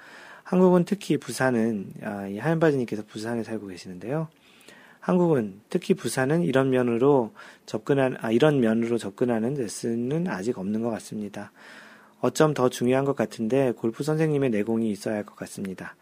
한국은 0.50 0.84
특히 0.84 1.16
부산은, 1.16 1.92
아, 2.02 2.26
이 2.26 2.36
하얀 2.38 2.58
바지님께서 2.58 3.04
부산에 3.06 3.44
살고 3.44 3.68
계시는데요. 3.68 4.26
한국은 4.98 5.60
특히 5.68 5.94
부산은 5.94 6.42
이런 6.42 6.70
면으로 6.70 7.30
접근한, 7.66 8.16
아, 8.20 8.32
이런 8.32 8.58
면으로 8.58 8.98
접근하는 8.98 9.54
레슨은 9.54 10.26
아직 10.26 10.58
없는 10.58 10.82
것 10.82 10.90
같습니다. 10.90 11.52
어쩜 12.20 12.52
더 12.52 12.68
중요한 12.68 13.04
것 13.04 13.14
같은데 13.14 13.70
골프 13.76 14.02
선생님의 14.02 14.50
내공이 14.50 14.90
있어야 14.90 15.14
할 15.14 15.24
것 15.24 15.36
같습니다. 15.36 15.94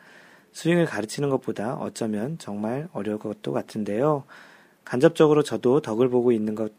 스윙을 0.53 0.87
가르치는 0.87 1.29
것보다 1.29 1.75
어쩌면 1.75 2.39
정말 2.39 2.89
어려울 2.95 3.19
것도 3.19 3.53
같은데요. 3.53 4.25
간접적으로 4.83 5.43
저도 5.43 5.83
덕을 5.83 6.09
보고 6.09 6.33
있는 6.33 6.55
것, 6.55 6.73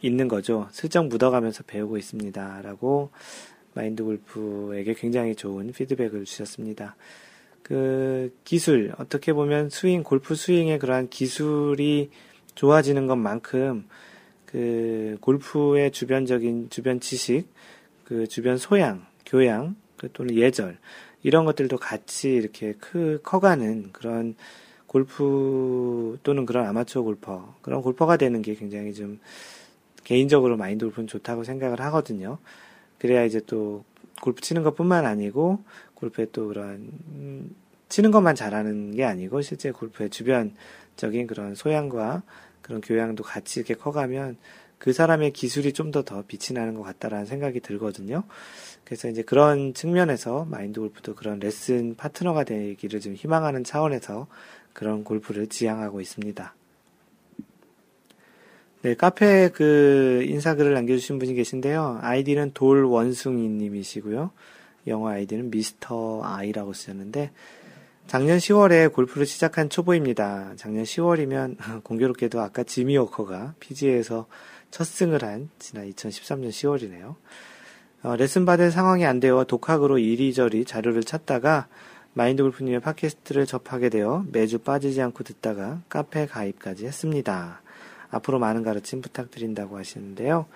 있는 0.00 0.28
거죠. 0.28 0.68
슬쩍 0.70 1.08
묻어가면서 1.08 1.64
배우고 1.66 1.98
있습니다. 1.98 2.62
라고 2.62 3.10
마인드 3.76 4.02
골프에게 4.02 4.94
굉장히 4.94 5.36
좋은 5.36 5.70
피드백을 5.70 6.24
주셨습니다. 6.24 6.96
그 7.62 8.34
기술, 8.42 8.92
어떻게 8.98 9.32
보면 9.32 9.68
스윙, 9.68 10.02
골프 10.02 10.34
스윙의 10.34 10.78
그러한 10.78 11.10
기술이 11.10 12.10
좋아지는 12.54 13.06
것만큼 13.06 13.86
그 14.46 15.18
골프의 15.20 15.90
주변적인 15.90 16.70
주변 16.70 17.00
지식, 17.00 17.48
그 18.04 18.26
주변 18.26 18.56
소양, 18.56 19.04
교양, 19.26 19.76
그 19.98 20.10
또는 20.12 20.36
예절, 20.36 20.78
이런 21.22 21.44
것들도 21.44 21.76
같이 21.76 22.30
이렇게 22.30 22.72
크, 22.80 23.20
커가는 23.22 23.90
그런 23.92 24.36
골프 24.86 26.18
또는 26.22 26.46
그런 26.46 26.66
아마추어 26.66 27.02
골퍼, 27.02 27.56
그런 27.60 27.82
골퍼가 27.82 28.16
되는 28.16 28.40
게 28.40 28.54
굉장히 28.54 28.94
좀 28.94 29.18
개인적으로 30.04 30.56
마인드 30.56 30.86
골프는 30.86 31.08
좋다고 31.08 31.44
생각을 31.44 31.80
하거든요. 31.80 32.38
그래야 32.98 33.24
이제 33.24 33.40
또 33.46 33.84
골프 34.22 34.40
치는 34.40 34.62
것 34.62 34.74
뿐만 34.74 35.04
아니고 35.04 35.62
골프에 35.94 36.26
또 36.32 36.48
그런, 36.48 36.90
음, 37.08 37.54
치는 37.88 38.10
것만 38.10 38.34
잘하는 38.34 38.94
게 38.96 39.04
아니고 39.04 39.42
실제 39.42 39.70
골프의 39.70 40.10
주변적인 40.10 41.26
그런 41.26 41.54
소양과 41.54 42.22
그런 42.62 42.80
교양도 42.80 43.22
같이 43.22 43.60
이렇게 43.60 43.74
커가면 43.74 44.36
그 44.78 44.92
사람의 44.92 45.32
기술이 45.32 45.72
좀 45.72 45.90
더더 45.90 46.24
빛이 46.26 46.58
나는 46.58 46.74
것 46.74 46.82
같다라는 46.82 47.26
생각이 47.26 47.60
들거든요. 47.60 48.24
그래서 48.84 49.08
이제 49.08 49.22
그런 49.22 49.72
측면에서 49.72 50.44
마인드 50.44 50.80
골프도 50.80 51.14
그런 51.14 51.38
레슨 51.38 51.96
파트너가 51.96 52.44
되기를 52.44 53.00
좀 53.00 53.14
희망하는 53.14 53.64
차원에서 53.64 54.26
그런 54.72 55.04
골프를 55.04 55.46
지향하고 55.46 56.00
있습니다. 56.00 56.54
네, 58.86 58.94
카페 58.94 59.48
그 59.48 60.24
인사글을 60.28 60.72
남겨주신 60.72 61.18
분이 61.18 61.34
계신데요. 61.34 61.98
아이디는 62.02 62.52
돌원숭이 62.54 63.48
님이시고요. 63.48 64.30
영어 64.86 65.08
아이디는 65.08 65.50
미스터 65.50 66.22
아이라고 66.22 66.72
쓰셨는데, 66.72 67.32
작년 68.06 68.38
10월에 68.38 68.92
골프를 68.92 69.26
시작한 69.26 69.68
초보입니다. 69.70 70.52
작년 70.54 70.84
10월이면 70.84 71.56
공교롭게도 71.82 72.40
아까 72.40 72.62
지미 72.62 72.96
워커가 72.96 73.54
PGA에서 73.58 74.28
첫 74.70 74.84
승을 74.84 75.24
한 75.24 75.48
지난 75.58 75.90
2013년 75.90 76.50
10월이네요. 76.50 77.16
어, 78.04 78.14
레슨 78.14 78.44
받을 78.44 78.70
상황이 78.70 79.04
안 79.04 79.18
되어 79.18 79.42
독학으로 79.42 79.98
이리저리 79.98 80.64
자료를 80.64 81.02
찾다가 81.02 81.66
마인드 82.12 82.44
골프님의 82.44 82.78
팟캐스트를 82.78 83.46
접하게 83.46 83.88
되어 83.88 84.24
매주 84.30 84.58
빠지지 84.58 85.02
않고 85.02 85.24
듣다가 85.24 85.82
카페 85.88 86.26
가입까지 86.26 86.86
했습니다. 86.86 87.62
앞으로 88.16 88.38
많은 88.38 88.62
가르침 88.62 89.00
부탁드린다고 89.00 89.78
하시는데요. 89.78 90.46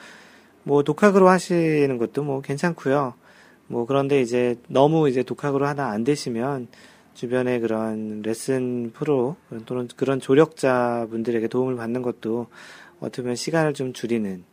뭐 0.63 0.83
독학으로 0.83 1.29
하시는 1.29 1.97
것도 1.99 2.23
뭐 2.23 2.41
괜찮고요. 2.43 3.15
뭐 3.67 3.87
그런데 3.87 4.21
이제 4.21 4.57
너무 4.69 5.09
이제 5.09 5.23
독학으로 5.23 5.67
하나 5.67 5.91
안 5.91 6.05
되시면 6.05 6.69
주변에 7.15 7.61
그런 7.61 8.23
레슨 8.23 8.93
프로 8.93 9.37
또는 9.67 9.89
그런 9.97 10.21
조력자 10.21 11.07
분들에게 11.11 11.49
도움을 11.49 11.77
받는 11.77 12.03
것도 12.03 12.47
어떻게 13.01 13.23
보면 13.23 13.37
시간을 13.37 13.75
좀 13.75 13.93
줄이는 13.93 14.45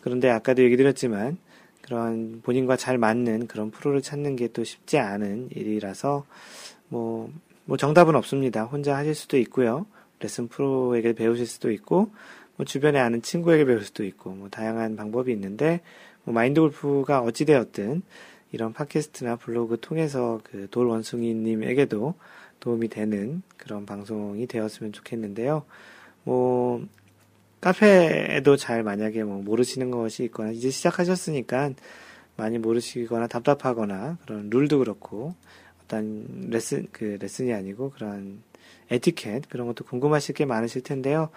그런데 0.00 0.30
아까도 0.30 0.62
얘기 0.62 0.76
드렸지만 0.76 1.38
그런 1.82 2.40
본인과 2.42 2.76
잘 2.76 2.98
맞는 2.98 3.46
그런 3.46 3.70
프로를 3.70 4.02
찾는 4.02 4.36
게 4.36 4.48
또 4.48 4.62
쉽지 4.64 4.98
않은 4.98 5.48
일이라서 5.54 6.24
뭐, 6.88 7.30
뭐 7.64 7.76
정답은 7.76 8.14
없습니다. 8.16 8.64
혼자 8.64 8.96
하실 8.96 9.14
수도 9.14 9.38
있고요. 9.38 9.86
레슨 10.20 10.48
프로에게 10.48 11.12
배우실 11.12 11.46
수도 11.46 11.70
있고, 11.70 12.10
뭐 12.58 12.66
주변에 12.66 12.98
아는 12.98 13.22
친구에게 13.22 13.64
배울 13.64 13.82
수도 13.82 14.04
있고, 14.04 14.32
뭐 14.32 14.50
다양한 14.50 14.96
방법이 14.96 15.32
있는데, 15.32 15.80
뭐 16.24 16.34
마인드 16.34 16.60
골프가 16.60 17.22
어찌되었든 17.22 18.02
이런 18.52 18.72
팟캐스트나 18.74 19.36
블로그 19.36 19.78
통해서 19.80 20.40
그 20.44 20.68
돌 20.70 20.88
원숭이님에게도 20.88 22.14
도움이 22.60 22.88
되는 22.88 23.42
그런 23.56 23.86
방송이 23.86 24.46
되었으면 24.46 24.92
좋겠는데요. 24.92 25.64
뭐 26.24 26.84
카페에도 27.60 28.56
잘 28.56 28.82
만약에 28.82 29.24
뭐 29.24 29.42
모르시는 29.42 29.90
것이 29.90 30.24
있거나 30.24 30.50
이제 30.50 30.70
시작하셨으니까 30.70 31.72
많이 32.36 32.58
모르시거나 32.58 33.26
답답하거나 33.26 34.18
그런 34.24 34.50
룰도 34.50 34.78
그렇고 34.78 35.34
어떤 35.84 36.48
레슨 36.50 36.86
그 36.92 37.16
레슨이 37.20 37.52
아니고 37.52 37.90
그런 37.90 38.42
에티켓 38.90 39.48
그런 39.48 39.66
것도 39.66 39.84
궁금하실 39.84 40.34
게 40.34 40.44
많으실 40.44 40.82
텐데요. 40.82 41.30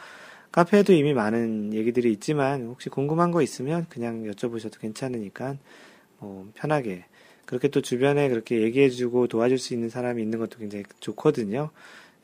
카페에도 0.51 0.93
이미 0.93 1.13
많은 1.13 1.73
얘기들이 1.73 2.11
있지만 2.13 2.65
혹시 2.67 2.89
궁금한 2.89 3.31
거 3.31 3.41
있으면 3.41 3.85
그냥 3.89 4.23
여쭤보셔도 4.23 4.79
괜찮으니까 4.79 5.55
뭐 6.19 6.49
편하게 6.55 7.05
그렇게 7.45 7.67
또 7.69 7.81
주변에 7.81 8.29
그렇게 8.29 8.61
얘기해주고 8.61 9.27
도와줄 9.27 9.57
수 9.57 9.73
있는 9.73 9.89
사람이 9.89 10.21
있는 10.21 10.39
것도 10.39 10.57
굉장히 10.59 10.83
좋거든요. 10.99 11.69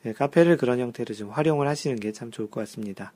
네, 0.02 0.12
카페를 0.12 0.56
그런 0.56 0.78
형태로 0.78 1.14
좀 1.14 1.30
활용을 1.30 1.66
하시는 1.68 1.98
게 1.98 2.12
참 2.12 2.30
좋을 2.30 2.50
것 2.50 2.60
같습니다. 2.60 3.12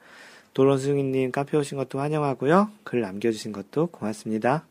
도론승이님 0.55 1.31
카페 1.31 1.57
오신 1.57 1.79
것도 1.79 2.01
환영하고요. 2.01 2.71
글 2.85 3.01
남겨주신 3.01 3.53
것도 3.53 3.87
고맙습니다. 3.89 4.67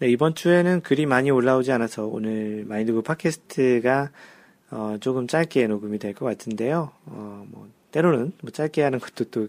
네, 0.00 0.08
이번 0.08 0.34
주에는 0.36 0.82
글이 0.82 1.06
많이 1.06 1.30
올라오지 1.30 1.72
않아서 1.72 2.06
오늘 2.06 2.64
마인드부 2.68 3.02
팟캐스트가 3.02 4.10
어, 4.70 4.96
조금 5.00 5.26
짧게 5.26 5.66
녹음이 5.66 5.98
될 5.98 6.14
것 6.14 6.26
같은데요. 6.26 6.92
어, 7.06 7.44
뭐, 7.48 7.68
때로는 7.92 8.32
뭐 8.42 8.50
짧게 8.50 8.82
하는 8.82 8.98
것도 8.98 9.24
또 9.30 9.48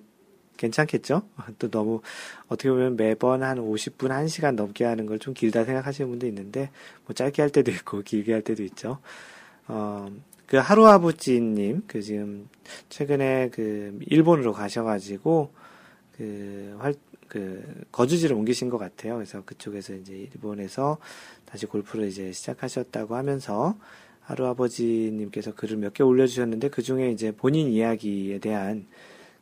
괜찮겠죠? 0.58 1.22
또 1.58 1.70
너무 1.70 2.02
어떻게 2.48 2.70
보면 2.70 2.98
매번 2.98 3.44
한 3.44 3.58
50분, 3.60 4.10
1시간 4.10 4.56
넘게 4.56 4.84
하는 4.86 5.06
걸 5.06 5.18
좀 5.20 5.34
길다 5.34 5.64
생각하시는 5.66 6.10
분도 6.10 6.28
있는데 6.28 6.70
뭐 7.06 7.14
짧게 7.14 7.42
할 7.42 7.50
때도 7.50 7.72
있고 7.72 8.02
길게 8.02 8.34
할 8.34 8.42
때도 8.42 8.64
있죠. 8.64 9.00
어, 9.68 10.08
그 10.48 10.58
하루아부지님, 10.58 11.84
그 11.88 12.02
지금 12.02 12.50
최근에 12.90 13.50
그 13.54 14.00
일본으로 14.08 14.52
가셔가지고 14.54 15.54
그 16.18 16.76
활, 16.80 16.96
그 17.28 17.64
거주지를 17.92 18.36
옮기신 18.36 18.70
것 18.70 18.78
같아요. 18.78 19.16
그래서 19.16 19.44
그쪽에서 19.46 19.94
이제 19.94 20.14
일본에서 20.34 20.98
다시 21.46 21.66
골프를 21.68 22.08
이제 22.08 22.32
시작하셨다고 22.32 23.16
하면서 23.16 23.76
하루아버지님께서 24.30 25.54
글을 25.56 25.78
몇 25.78 25.94
개 25.94 26.04
올려주셨는데 26.04 26.70
그 26.70 26.82
중에 26.82 27.12
이제 27.12 27.32
본인 27.32 27.70
이야기에 27.70 28.40
대한 28.40 28.86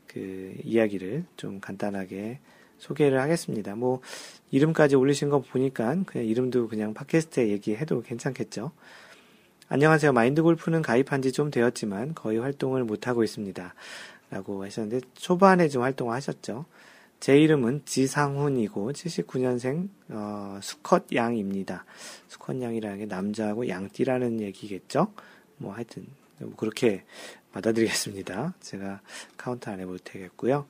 그 0.08 0.54
이야기를 0.64 1.26
좀 1.36 1.60
간단하게 1.60 2.40
소개를 2.78 3.20
하겠습니다. 3.22 3.76
뭐 3.76 4.02
이름까지 4.52 4.96
올리신 4.96 5.30
거 5.30 5.40
보니까 5.42 5.96
그냥 6.06 6.28
이름도 6.28 6.68
그냥 6.70 6.94
팟캐스트에 6.94 7.50
얘기해도 7.50 8.02
괜찮겠죠. 8.02 8.72
안녕하세요. 9.70 10.14
마인드 10.14 10.42
골프는 10.42 10.82
가입한 10.82 11.22
지 11.22 11.32
좀 11.34 11.52
되었지만 11.52 12.16
거의 12.16 12.40
활동을 12.40 12.84
못 12.86 13.08
하고 13.08 13.24
있습니다. 13.24 13.74
라고 14.30 14.64
하셨는데 14.64 15.02
초반에 15.16 15.68
좀 15.68 15.84
활동을 15.84 16.14
하셨죠. 16.16 16.66
제 17.20 17.40
이름은 17.40 17.82
지상훈이고 17.86 18.92
79년생 18.92 19.90
어, 20.10 20.60
수컷 20.62 21.06
양입니다. 21.14 21.86
수컷 22.28 22.62
양이라는 22.62 22.98
게 23.00 23.06
남자하고 23.06 23.68
양띠라는 23.68 24.42
얘기겠죠. 24.42 25.12
뭐 25.58 25.74
하여튼 25.74 26.06
뭐 26.40 26.54
그렇게 26.56 27.04
받아들이겠습니다. 27.52 28.54
제가 28.60 29.02
카운트 29.36 29.70
안 29.70 29.80
해볼 29.80 30.00
테겠고요. 30.00 30.68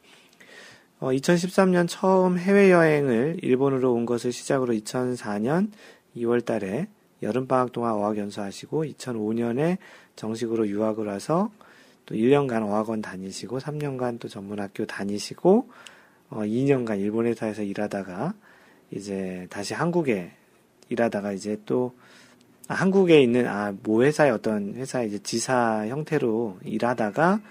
어, 0.99 1.09
2013년 1.09 1.87
처음 1.87 2.39
해외여행을 2.39 3.39
일본으로 3.43 3.93
온 3.93 4.05
것을 4.05 4.31
시작으로 4.31 4.73
2004년 4.73 5.71
2월 6.15 6.43
달에 6.43 6.87
여름방학 7.21 7.71
동안 7.71 7.93
어학 7.93 8.17
연수하시고 8.17 8.85
2005년에 8.85 9.77
정식으로 10.15 10.67
유학을 10.67 11.05
와서 11.05 11.51
또 12.05 12.15
1년간 12.15 12.63
어학원 12.63 13.01
다니시고 13.01 13.59
3년간 13.59 14.19
또 14.19 14.27
전문학교 14.27 14.85
다니시고 14.85 15.69
어, 16.29 16.41
2년간 16.41 16.99
일본 16.99 17.25
회사에서 17.25 17.63
일하다가 17.63 18.33
이제 18.91 19.47
다시 19.49 19.73
한국에 19.73 20.31
일하다가 20.89 21.33
이제 21.33 21.57
또 21.65 21.93
아, 22.67 22.73
한국에 22.73 23.21
있는 23.21 23.47
아 23.47 23.73
모 23.83 24.03
회사의 24.03 24.31
어떤 24.31 24.75
회사 24.75 25.01
이제 25.03 25.19
지사 25.19 25.87
형태로 25.87 26.59
일하다가 26.63 27.41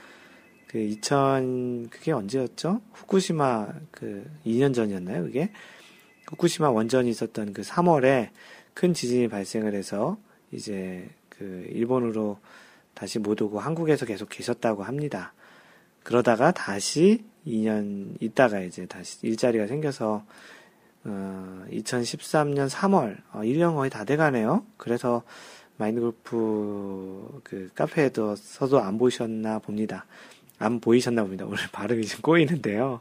그 0.68 0.78
2000, 0.78 1.88
그게 1.90 2.12
언제였죠? 2.12 2.80
후쿠시마 2.92 3.68
그 3.90 4.30
2년 4.44 4.74
전이었나요? 4.74 5.22
그게? 5.22 5.50
후쿠시마 6.28 6.70
원전이 6.70 7.08
있었던 7.10 7.52
그 7.52 7.62
3월에 7.62 8.30
큰 8.74 8.92
지진이 8.92 9.28
발생을 9.28 9.74
해서 9.74 10.18
이제 10.52 11.08
그 11.30 11.66
일본으로 11.70 12.38
다시 12.94 13.18
못 13.18 13.40
오고 13.40 13.60
한국에서 13.60 14.04
계속 14.06 14.28
계셨다고 14.28 14.82
합니다. 14.82 15.32
그러다가 16.02 16.50
다시 16.50 17.24
2년 17.46 18.20
있다가 18.20 18.60
이제 18.60 18.86
다시 18.86 19.18
일자리가 19.26 19.66
생겨서 19.66 20.24
어, 21.04 21.64
2013년 21.70 22.68
3월 22.68 23.16
어, 23.32 23.40
1년 23.40 23.74
거의 23.74 23.90
다 23.90 24.04
돼가네요. 24.04 24.64
그래서 24.76 25.22
마인드골프 25.78 27.40
그 27.44 27.68
카페에도 27.74 28.34
서도 28.36 28.80
안 28.80 28.98
보셨나 28.98 29.58
봅니다. 29.58 30.06
안 30.58 30.80
보이셨나 30.80 31.22
봅니다. 31.22 31.44
오늘 31.46 31.58
발음이 31.72 32.06
좀 32.06 32.20
꼬이는데요. 32.22 33.00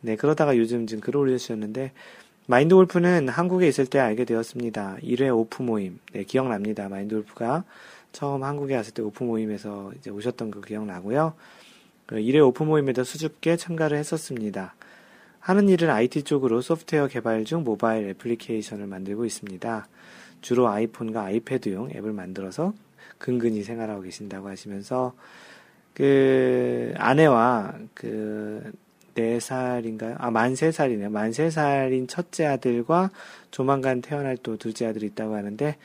네, 0.00 0.16
그러다가 0.16 0.56
요즘 0.56 0.86
좀 0.86 1.00
글을 1.00 1.20
올려주셨는데, 1.20 1.92
마인드 2.46 2.74
골프는 2.74 3.28
한국에 3.30 3.66
있을 3.68 3.86
때 3.86 3.98
알게 3.98 4.26
되었습니다. 4.26 4.98
1회 5.02 5.34
오프 5.34 5.62
모임. 5.62 5.98
네, 6.12 6.24
기억납니다. 6.24 6.88
마인드 6.90 7.14
골프가 7.14 7.64
처음 8.12 8.44
한국에 8.44 8.76
왔을 8.76 8.92
때 8.92 9.00
오프 9.02 9.24
모임에서 9.24 9.92
이제 9.96 10.10
오셨던 10.10 10.50
거 10.50 10.60
기억나고요. 10.60 11.34
그 12.06 12.16
1회 12.16 12.46
오프 12.46 12.62
모임에도 12.62 13.04
수줍게 13.04 13.56
참가를 13.56 13.96
했었습니다. 13.98 14.74
하는 15.40 15.68
일은 15.68 15.90
IT 15.90 16.22
쪽으로 16.22 16.60
소프트웨어 16.60 17.06
개발 17.06 17.44
중 17.44 17.64
모바일 17.64 18.08
애플리케이션을 18.08 18.86
만들고 18.86 19.24
있습니다. 19.24 19.88
주로 20.40 20.68
아이폰과 20.68 21.22
아이패드용 21.22 21.90
앱을 21.94 22.12
만들어서 22.12 22.74
근근히 23.18 23.62
생활하고 23.62 24.02
계신다고 24.02 24.48
하시면서 24.48 25.14
그 25.94 26.92
아내와 26.96 27.74
그 27.94 28.82
네 28.82 29.40
살인가요? 29.40 30.16
아, 30.18 30.30
만 30.30 30.55
세 30.55 30.72
살이네요. 30.72 31.10
만 31.10 31.34
세 31.34 31.50
살인 31.50 32.08
첫째 32.08 32.46
아들과 32.46 33.10
조만간 33.50 34.02
태어날 34.02 34.36
또 34.42 34.56
둘째 34.56 34.86
아들이 34.86 35.06
있다고 35.06 35.36
하는데, 35.36 35.76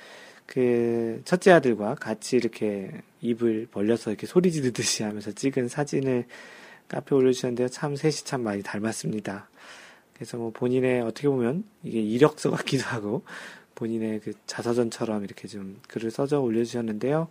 그 0.50 1.22
첫째 1.26 1.52
아들과 1.52 1.94
같이 1.94 2.36
이렇게 2.36 2.90
입을 3.22 3.68
벌려서 3.72 4.10
이렇게 4.10 4.26
소리 4.26 4.52
지르듯이 4.52 5.04
하면서 5.04 5.32
찍은 5.32 5.68
사진을 5.68 6.26
카페에 6.88 7.16
올려주셨는데요. 7.16 7.68
참 7.68 7.96
셋이 7.96 8.14
참 8.26 8.42
많이 8.42 8.64
닮았습니다. 8.64 9.48
그래서 10.16 10.38
뭐 10.38 10.50
본인의 10.50 11.02
어떻게 11.02 11.28
보면 11.30 11.66
이게 11.84 12.02
이력서 12.02 12.50
같기도 12.50 12.84
하고 12.86 13.22
본인의 13.76 14.22
그 14.22 14.34
자서전처럼 14.48 15.24
이렇게 15.24 15.48
좀 15.48 15.80
글을 15.88 16.10
써져 16.10 16.40
올려주셨는데요. 16.40 17.28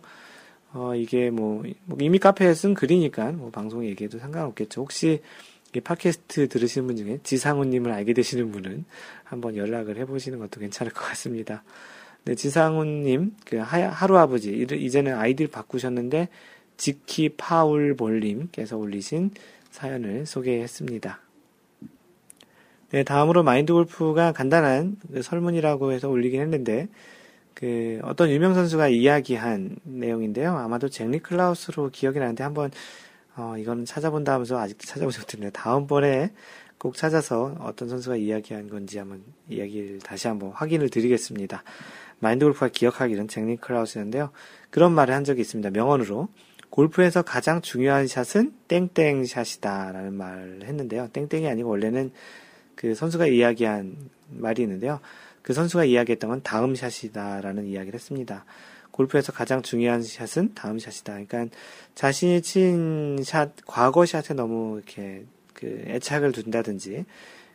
어, 0.71 0.95
이게 0.95 1.29
뭐, 1.29 1.63
뭐 1.83 1.97
이미 1.99 2.19
카페에 2.19 2.53
쓴 2.53 2.73
글이니까 2.73 3.33
뭐 3.33 3.51
방송에 3.51 3.89
얘기해도 3.89 4.19
상관없겠죠. 4.19 4.79
혹시 4.79 5.21
이 5.75 5.81
팟캐스트 5.81 6.47
들으시는 6.47 6.87
분 6.87 6.95
중에 6.95 7.19
지상훈님을 7.23 7.91
알게 7.91 8.13
되시는 8.13 8.53
분은 8.53 8.85
한번 9.25 9.57
연락을 9.57 9.97
해보시는 9.97 10.39
것도 10.39 10.61
괜찮을 10.61 10.93
것 10.93 11.01
같습니다. 11.01 11.63
네, 12.29 12.35
지상훈님, 12.35 13.35
그 13.43 13.57
하루 13.57 14.19
아버지, 14.19 14.51
이제는 14.51 15.15
아이디를 15.15 15.49
바꾸셨는데, 15.49 16.29
지키 16.77 17.29
파울볼님께서 17.29 18.77
올리신 18.77 19.31
사연을 19.71 20.27
소개했습니다. 20.27 21.19
네, 22.91 23.03
다음으로 23.03 23.41
마인드 23.41 23.73
골프가 23.73 24.31
간단한 24.31 24.97
그 25.11 25.23
설문이라고 25.23 25.91
해서 25.91 26.07
올리긴 26.07 26.39
했는데, 26.41 26.87
그 27.55 27.99
어떤 28.03 28.29
유명 28.29 28.53
선수가 28.53 28.89
이야기한 28.89 29.77
내용인데요. 29.81 30.55
아마도 30.55 30.87
잭리 30.87 31.17
클라우스로 31.17 31.89
기억이 31.89 32.19
나는데 32.19 32.43
한번 32.43 32.69
어 33.37 33.55
이거는 33.57 33.85
찾아본다 33.85 34.33
하면서 34.33 34.59
아직도 34.59 34.85
찾아보지 34.85 35.17
못했네요. 35.19 35.49
다음번에 35.49 36.31
꼭 36.77 36.95
찾아서 36.95 37.55
어떤 37.59 37.89
선수가 37.89 38.15
이야기한 38.15 38.69
건지 38.69 38.99
한번 38.99 39.21
이야기를 39.49 39.99
다시 39.99 40.27
한번 40.27 40.51
확인을 40.51 40.89
드리겠습니다. 40.89 41.63
마인드 42.19 42.45
골프가 42.45 42.67
기억하기는 42.67 43.27
잭리 43.27 43.57
클라우스였는데요. 43.57 44.31
그런 44.69 44.93
말을 44.93 45.13
한 45.13 45.23
적이 45.23 45.41
있습니다. 45.41 45.71
명언으로 45.71 46.29
골프에서 46.69 47.21
가장 47.21 47.61
중요한 47.61 48.07
샷은 48.07 48.53
땡땡 48.67 49.25
샷이다라는 49.25 50.13
말을 50.13 50.63
했는데요. 50.65 51.09
땡땡이 51.13 51.47
아니고 51.47 51.69
원래는 51.69 52.11
그 52.75 52.93
선수가 52.95 53.27
이야기한 53.27 53.97
말이 54.29 54.61
있는데요. 54.61 54.99
그 55.41 55.53
선수가 55.53 55.85
이야기했던 55.85 56.29
건 56.29 56.41
다음 56.43 56.75
샷이다라는 56.75 57.65
이야기를 57.65 57.95
했습니다. 57.95 58.45
골프에서 58.91 59.31
가장 59.31 59.61
중요한 59.61 60.03
샷은 60.03 60.53
다음 60.53 60.77
샷이다. 60.77 61.13
그러니까 61.13 61.55
자신이 61.95 62.41
친 62.41 63.19
샷, 63.23 63.53
과거 63.65 64.05
샷에 64.05 64.35
너무 64.35 64.77
이렇게 64.77 65.25
그 65.53 65.83
애착을 65.87 66.31
둔다든지 66.31 67.05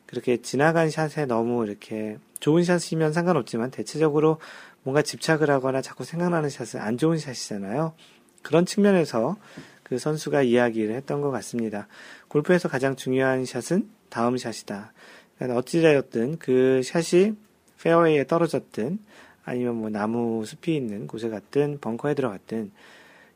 그렇게 0.06 0.36
지나간 0.42 0.90
샷에 0.90 1.26
너무 1.26 1.66
이렇게 1.66 2.18
좋은 2.40 2.64
샷이면 2.64 3.12
상관없지만 3.12 3.70
대체적으로 3.70 4.38
뭔가 4.82 5.02
집착을 5.02 5.50
하거나 5.50 5.80
자꾸 5.80 6.04
생각나는 6.04 6.50
샷은 6.50 6.80
안 6.80 6.98
좋은 6.98 7.18
샷이잖아요. 7.18 7.94
그런 8.42 8.66
측면에서 8.66 9.36
그 9.82 9.98
선수가 9.98 10.42
이야기를 10.42 10.94
했던 10.94 11.20
것 11.20 11.30
같습니다. 11.30 11.88
골프에서 12.28 12.68
가장 12.68 12.96
중요한 12.96 13.44
샷은 13.44 13.88
다음 14.10 14.36
샷이다. 14.36 14.92
그러니까 15.36 15.58
어찌되었든 15.58 16.38
그 16.38 16.82
샷이 16.84 17.34
페어웨이에 17.82 18.26
떨어졌든 18.26 18.98
아니면 19.44 19.76
뭐 19.76 19.90
나무 19.90 20.44
숲이 20.44 20.74
있는 20.74 21.06
곳에 21.06 21.28
갔든 21.28 21.78
벙커에 21.80 22.14
들어갔든 22.14 22.72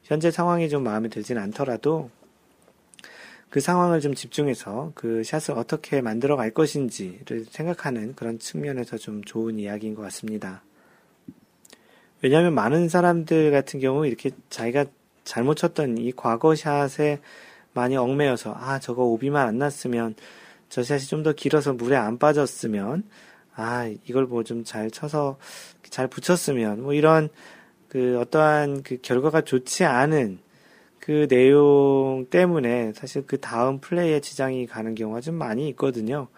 현재 0.04 0.30
상황이 0.30 0.68
좀 0.68 0.84
마음에 0.84 1.08
들진 1.08 1.36
않더라도 1.38 2.10
그 3.50 3.60
상황을 3.60 4.00
좀 4.00 4.14
집중해서 4.14 4.92
그 4.94 5.22
샷을 5.24 5.52
어떻게 5.58 6.00
만들어 6.02 6.36
갈 6.36 6.50
것인지를 6.52 7.46
생각하는 7.50 8.14
그런 8.14 8.38
측면에서 8.38 8.98
좀 8.98 9.22
좋은 9.24 9.58
이야기인 9.58 9.94
것 9.94 10.02
같습니다. 10.02 10.62
왜냐하면 12.20 12.54
많은 12.54 12.88
사람들 12.88 13.50
같은 13.50 13.80
경우 13.80 14.06
이렇게 14.06 14.30
자기가 14.50 14.86
잘못 15.24 15.54
쳤던 15.56 15.98
이 15.98 16.12
과거 16.12 16.54
샷에 16.54 17.20
많이 17.74 17.96
얽매여서 17.96 18.54
아 18.56 18.78
저거 18.80 19.04
오비만 19.04 19.46
안 19.46 19.58
났으면 19.58 20.14
저 20.68 20.82
샷이 20.82 21.02
좀 21.06 21.22
더 21.22 21.32
길어서 21.32 21.72
물에 21.72 21.96
안 21.96 22.18
빠졌으면 22.18 23.04
아, 23.54 23.90
이걸 24.06 24.26
뭐 24.26 24.42
좀 24.44 24.62
잘 24.64 24.90
쳐서 24.90 25.36
잘 25.90 26.06
붙였으면, 26.06 26.82
뭐 26.82 26.92
이런 26.92 27.28
그 27.88 28.18
어떠한 28.20 28.82
그 28.84 28.98
결과가 29.02 29.40
좋지 29.40 29.84
않은 29.84 30.38
그 31.00 31.26
내용 31.28 32.26
때문에 32.30 32.92
사실 32.94 33.24
그 33.26 33.38
다음 33.40 33.78
플레이에 33.80 34.20
지장이 34.20 34.66
가는 34.66 34.94
경우가 34.94 35.20
좀 35.20 35.36
많이 35.36 35.68
있거든요. 35.70 36.28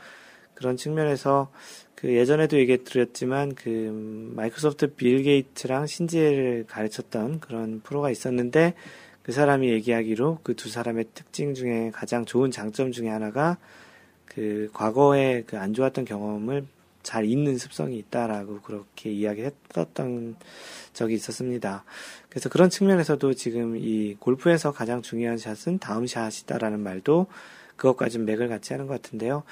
그런 0.55 0.77
측면에서 0.77 1.51
그 1.95 2.15
예전에도 2.15 2.59
얘기 2.59 2.83
드렸지만 2.85 3.55
그 3.55 4.33
마이크로소프트 4.37 4.95
빌 4.95 5.23
게이츠랑 5.23 5.87
신지혜를 5.87 6.65
가르쳤던 6.69 7.41
그런 7.41 7.81
프로가 7.83 8.11
있었는데 8.11 8.75
그 9.23 9.33
사람이 9.33 9.69
얘기하기로 9.71 10.39
그 10.43 10.55
두 10.55 10.71
사람의 10.71 11.07
특징 11.15 11.55
중에 11.55 11.91
가장 11.93 12.25
좋은 12.25 12.51
장점 12.51 12.93
중에 12.93 13.09
하나가 13.09 13.59
그 14.25 14.71
과거에 14.73 15.43
그 15.47 15.57
안 15.57 15.75
좋았던 15.75 16.05
경험을 16.05 16.67
잘 17.03 17.25
잊는 17.25 17.59
습성이 17.59 17.99
있다라고 17.99 18.61
그렇게 18.61 19.11
이야기했었던 19.11 20.37
적이 20.93 21.15
있었습니다. 21.15 21.85
그래서 22.31 22.49
그런 22.49 22.71
측면에서도 22.71 23.35
지금 23.35 23.77
이 23.77 24.15
골프에서 24.19 24.73
가장 24.73 25.03
중요한 25.03 25.37
샷은 25.37 25.79
다음 25.79 26.07
샷이다라는 26.07 26.81
말도 26.81 27.27
그것과 27.77 28.09
좀 28.09 28.25
맥을 28.25 28.49
같이 28.49 28.73
하는 28.73 28.87
것 28.87 29.03
같은데요. 29.03 29.43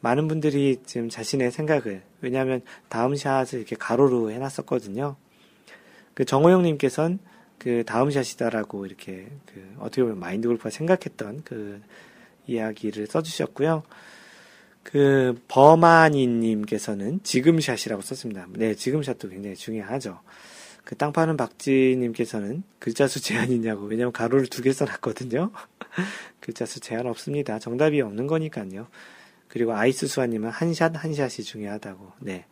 많은 0.00 0.28
분들이 0.28 0.78
지금 0.84 1.08
자신의 1.08 1.50
생각을 1.50 2.02
왜냐하면 2.20 2.60
다음 2.88 3.16
샷을 3.16 3.58
이렇게 3.58 3.74
가로로 3.74 4.30
해놨었거든요. 4.30 5.16
그 6.14 6.24
정호영님께서는 6.24 7.18
그 7.58 7.84
다음 7.86 8.10
샷이다라고 8.10 8.86
이렇게 8.86 9.28
그 9.46 9.74
어떻게 9.78 10.02
보면 10.02 10.18
마인드 10.18 10.46
골프가 10.46 10.68
생각했던 10.68 11.42
그 11.42 11.80
이야기를 12.46 13.06
써주셨고요. 13.06 13.82
그 14.82 15.40
버마니님께서는 15.48 17.20
지금 17.22 17.60
샷이라고 17.60 18.02
썼습니다. 18.02 18.46
네, 18.50 18.74
지금 18.74 19.02
샷도 19.02 19.28
굉장히 19.30 19.56
중요하죠. 19.56 20.20
그 20.86 20.94
땅 20.94 21.12
파는 21.12 21.36
박지님께서는 21.36 22.62
글자 22.78 23.08
수 23.08 23.20
제한 23.20 23.50
있냐고 23.50 23.86
왜냐면 23.86 24.12
가로를 24.12 24.46
두 24.46 24.62
개 24.62 24.72
써놨거든요. 24.72 25.50
글자 26.40 26.64
수 26.64 26.78
제한 26.80 27.06
없습니다. 27.08 27.58
정답이 27.58 28.00
없는 28.00 28.26
거니까요. 28.28 28.86
그리고 29.48 29.74
아이스 29.74 30.06
수아님은 30.06 30.48
한 30.50 30.70
샷 30.72 30.94
한 30.96 31.12
샷이 31.12 31.44
중요하다고. 31.44 32.12
네, 32.20 32.44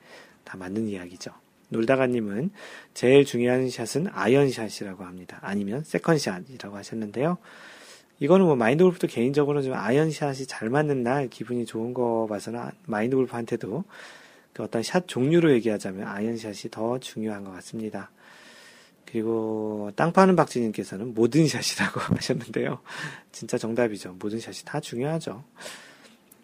다 0.43 0.57
맞는 0.57 0.89
이야기죠. 0.89 1.31
놀다가님은 1.69 2.51
제일 2.93 3.25
중요한 3.25 3.71
샷은 3.71 4.09
아이언샷이라고 4.13 5.05
합니다. 5.05 5.39
아니면 5.41 5.85
세컨샷이라고 5.85 6.77
하셨는데요. 6.77 7.39
이거는 8.19 8.47
뭐 8.47 8.57
마인드 8.57 8.83
골프도 8.83 9.07
개인적으로 9.07 9.63
좀 9.63 9.75
아이언샷이 9.75 10.47
잘 10.47 10.71
맞는 10.71 11.03
날 11.05 11.29
기분이 11.29 11.67
좋은 11.67 11.95
거 11.95 12.27
봐서는 12.29 12.61
마인드 12.87 13.15
골프한테도 13.17 13.85
그 14.53 14.63
어떤 14.63 14.83
샷 14.83 15.07
종류로 15.07 15.53
얘기하자면 15.53 16.07
아이언샷이 16.07 16.71
더 16.73 16.99
중요한 16.99 17.45
것 17.45 17.53
같습니다. 17.53 18.11
그리고 19.15 19.93
땅 19.95 20.13
파는 20.13 20.35
박지님께서는 20.35 21.15
모든 21.15 21.47
샷이라고 21.47 22.01
하셨는데요. 22.19 22.81
진짜 23.31 23.57
정답이죠. 23.57 24.17
모든 24.19 24.41
샷이 24.41 24.65
다 24.65 24.81
중요하죠. 24.81 25.45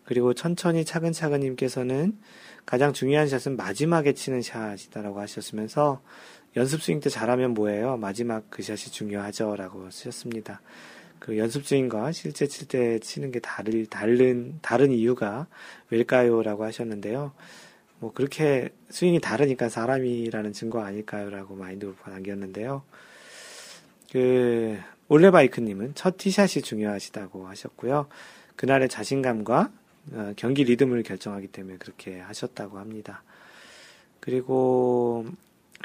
그리고 0.05 0.35
천천히 0.35 0.85
차근차근님께서는 0.85 2.17
가장 2.65 2.93
중요한 2.93 3.27
샷은 3.27 3.57
마지막에 3.57 4.13
치는 4.13 4.43
샷이다라고 4.43 5.19
하셨으면서 5.19 6.01
연습 6.55 6.81
스윙 6.81 7.01
때 7.01 7.11
잘하면 7.11 7.55
뭐예요? 7.55 7.97
마지막 7.97 8.49
그 8.51 8.63
샷이 8.63 8.93
중요하죠. 8.93 9.57
라고 9.57 9.91
쓰셨습니다. 9.91 10.61
그 11.19 11.39
연습 11.39 11.67
스윙과 11.67 12.13
실제 12.13 12.47
칠 12.47 12.69
때 12.69 13.01
치는 13.01 13.33
게 13.33 13.41
다를, 13.41 13.87
다른, 13.87 14.61
다른 14.63 14.93
이유가 14.93 15.49
왜일까요? 15.91 16.41
라고 16.45 16.63
하셨는데요. 16.63 17.33
뭐 18.01 18.13
그렇게 18.13 18.71
스윙이 18.89 19.21
다르니까 19.21 19.69
사람이라는 19.69 20.53
증거 20.53 20.81
아닐까요? 20.81 21.31
라고 21.31 21.55
마인드 21.55 21.87
골프가 21.87 22.11
남겼는데요. 22.11 22.83
그, 24.11 24.79
올레바이크님은 25.09 25.95
첫 25.95 26.17
티샷이 26.17 26.63
중요하시다고 26.63 27.47
하셨고요. 27.47 28.09
그날의 28.57 28.89
자신감과 28.89 29.73
어, 30.13 30.33
경기 30.37 30.65
리듬을 30.65 31.03
결정하기 31.03 31.49
때문에 31.49 31.77
그렇게 31.77 32.19
하셨다고 32.21 32.79
합니다. 32.79 33.23
그리고 34.21 35.27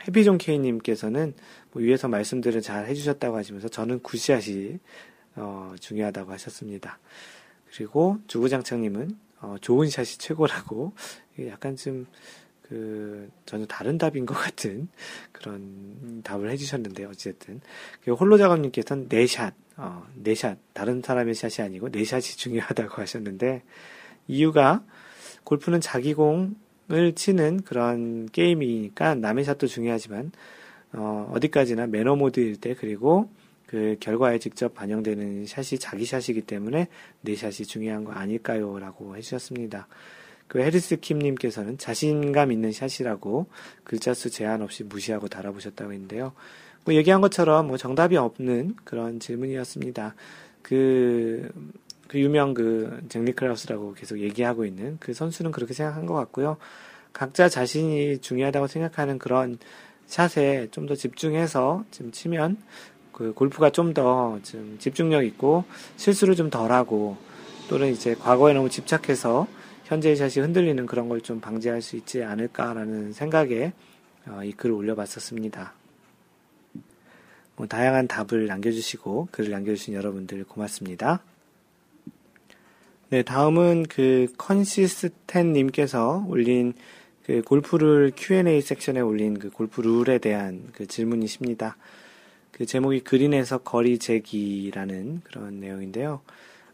해비존 0.07 0.37
K님께서는 0.37 1.33
뭐 1.71 1.81
위에서 1.81 2.07
말씀들을 2.07 2.61
잘 2.61 2.87
해주셨다고 2.87 3.35
하시면서 3.35 3.67
저는 3.67 3.99
굿샷이 3.99 4.79
어, 5.35 5.73
중요하다고 5.79 6.31
하셨습니다. 6.31 6.99
그리고 7.73 8.19
주구장창님은 8.27 9.17
어, 9.45 9.55
좋은 9.61 9.89
샷이 9.89 10.17
최고라고 10.17 10.93
약간 11.47 11.75
좀 11.75 12.07
그, 12.63 13.29
전혀 13.45 13.65
다른 13.67 13.99
답인 13.99 14.25
것 14.25 14.33
같은 14.33 14.87
그런 15.31 16.23
답을 16.23 16.49
해주셨는데, 16.49 17.05
어쨌든. 17.05 17.61
홀로 18.07 18.39
작업님께서는 18.39 19.07
네 19.07 19.27
샷, 19.27 19.53
어, 19.77 20.03
네 20.15 20.33
샷, 20.33 20.57
다른 20.73 21.03
사람의 21.03 21.35
샷이 21.35 21.63
아니고 21.63 21.91
네 21.91 22.03
샷이 22.03 22.23
중요하다고 22.23 23.01
하셨는데, 23.01 23.61
이유가 24.27 24.83
골프는 25.43 25.79
자기 25.79 26.15
공을 26.15 27.13
치는 27.15 27.61
그런 27.61 28.27
게임이니까 28.29 29.13
남의 29.13 29.43
샷도 29.43 29.67
중요하지만 29.67 30.31
어, 30.93 31.31
어디까지나 31.35 31.85
매너 31.85 32.15
모드일 32.15 32.59
때 32.59 32.73
그리고 32.73 33.29
그 33.75 33.97
결과에 33.99 34.39
직접 34.39 34.73
반영되는 34.73 35.47
샷이 35.47 35.77
자기 35.79 36.05
샷이기 36.05 36.43
때문에 36.43 36.87
내 37.19 37.35
샷이 37.35 37.67
중요한 37.67 38.05
거 38.05 38.13
아닐까요? 38.13 38.79
라고 38.79 39.17
해주셨습니다. 39.17 39.89
그 40.47 40.61
해리스 40.61 40.95
킴님께서는 41.01 41.77
자신감 41.77 42.53
있는 42.53 42.71
샷이라고 42.71 43.47
글자 43.83 44.13
수 44.13 44.29
제한 44.29 44.61
없이 44.61 44.85
무시하고 44.85 45.27
달아보셨다고 45.27 45.91
했는데요. 45.91 46.31
뭐 46.85 46.93
얘기한 46.93 47.19
것처럼 47.19 47.67
뭐 47.67 47.75
정답이 47.75 48.15
없는 48.15 48.77
그런 48.85 49.19
질문이었습니다. 49.19 50.15
그, 50.61 51.49
그 52.07 52.17
유명 52.17 52.53
그잭 52.53 53.23
니클라우스라고 53.23 53.95
계속 53.95 54.19
얘기하고 54.21 54.63
있는 54.63 54.95
그 55.01 55.13
선수는 55.13 55.51
그렇게 55.51 55.73
생각한 55.73 56.05
것 56.05 56.13
같고요. 56.13 56.55
각자 57.11 57.49
자신이 57.49 58.19
중요하다고 58.19 58.67
생각하는 58.67 59.19
그런 59.19 59.57
샷에 60.07 60.67
좀 60.71 60.85
더 60.85 60.95
집중해서 60.95 61.83
좀 61.91 62.11
치면 62.11 62.57
그 63.15 63.31
골프가 63.33 63.69
좀 63.69 63.93
더 63.93 64.39
좀 64.43 64.75
집중력 64.77 65.23
있고 65.25 65.63
실수를 65.95 66.35
좀 66.35 66.49
덜하고 66.49 67.15
또는 67.69 67.91
이제 67.91 68.13
과거에 68.13 68.53
너무 68.53 68.69
집착해서 68.69 69.47
현재의 69.85 70.17
샷이 70.17 70.43
흔들리는 70.43 70.85
그런 70.85 71.07
걸 71.07 71.21
좀 71.21 71.39
방지할 71.39 71.81
수 71.81 71.95
있지 71.95 72.23
않을까라는 72.23 73.13
생각에 73.13 73.71
어, 74.27 74.41
이 74.43 74.51
글을 74.51 74.75
올려봤었습니다. 74.75 75.73
뭐 77.55 77.67
다양한 77.67 78.07
답을 78.07 78.47
남겨주시고 78.47 79.29
글을 79.31 79.51
남겨주신 79.51 79.93
여러분들 79.93 80.43
고맙습니다. 80.43 81.21
네, 83.11 83.23
다음은 83.23 83.85
그 83.87 84.27
컨시스텐님께서 84.37 86.25
올린 86.27 86.73
그 87.23 87.41
골프를 87.43 88.11
Q&A 88.15 88.59
섹션에 88.61 88.99
올린 88.99 89.39
그 89.39 89.49
골프 89.49 89.79
룰에 89.81 90.17
대한 90.17 90.67
그 90.73 90.85
질문이십니다. 90.85 91.77
그 92.55 92.65
제목이 92.65 93.01
그린에서 93.01 93.57
거리 93.57 93.99
재기라는 93.99 95.23
그런 95.25 95.59
내용인데요. 95.59 96.21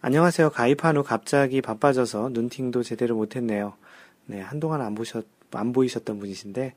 안녕하세요. 0.01 0.51
가입한 0.51 0.97
후 0.97 1.01
갑자기 1.03 1.59
바빠져서 1.59 2.29
눈팅도 2.33 2.83
제대로 2.83 3.15
못했네요. 3.15 3.73
네, 4.27 4.41
한동안 4.41 4.81
안 4.81 4.93
보셨, 4.93 5.25
안 5.49 5.73
보이셨던 5.73 6.19
분이신데, 6.19 6.75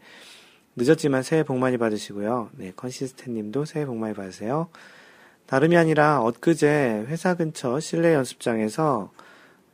늦었지만 0.76 1.22
새해 1.22 1.42
복 1.42 1.58
많이 1.58 1.76
받으시고요. 1.76 2.48
네, 2.56 2.72
컨시스텐 2.74 3.34
님도 3.34 3.66
새해 3.66 3.84
복 3.84 3.98
많이 3.98 4.14
받으세요. 4.14 4.70
다름이 5.44 5.76
아니라 5.76 6.22
엊그제 6.22 7.04
회사 7.06 7.34
근처 7.34 7.80
실내 7.80 8.14
연습장에서 8.14 9.12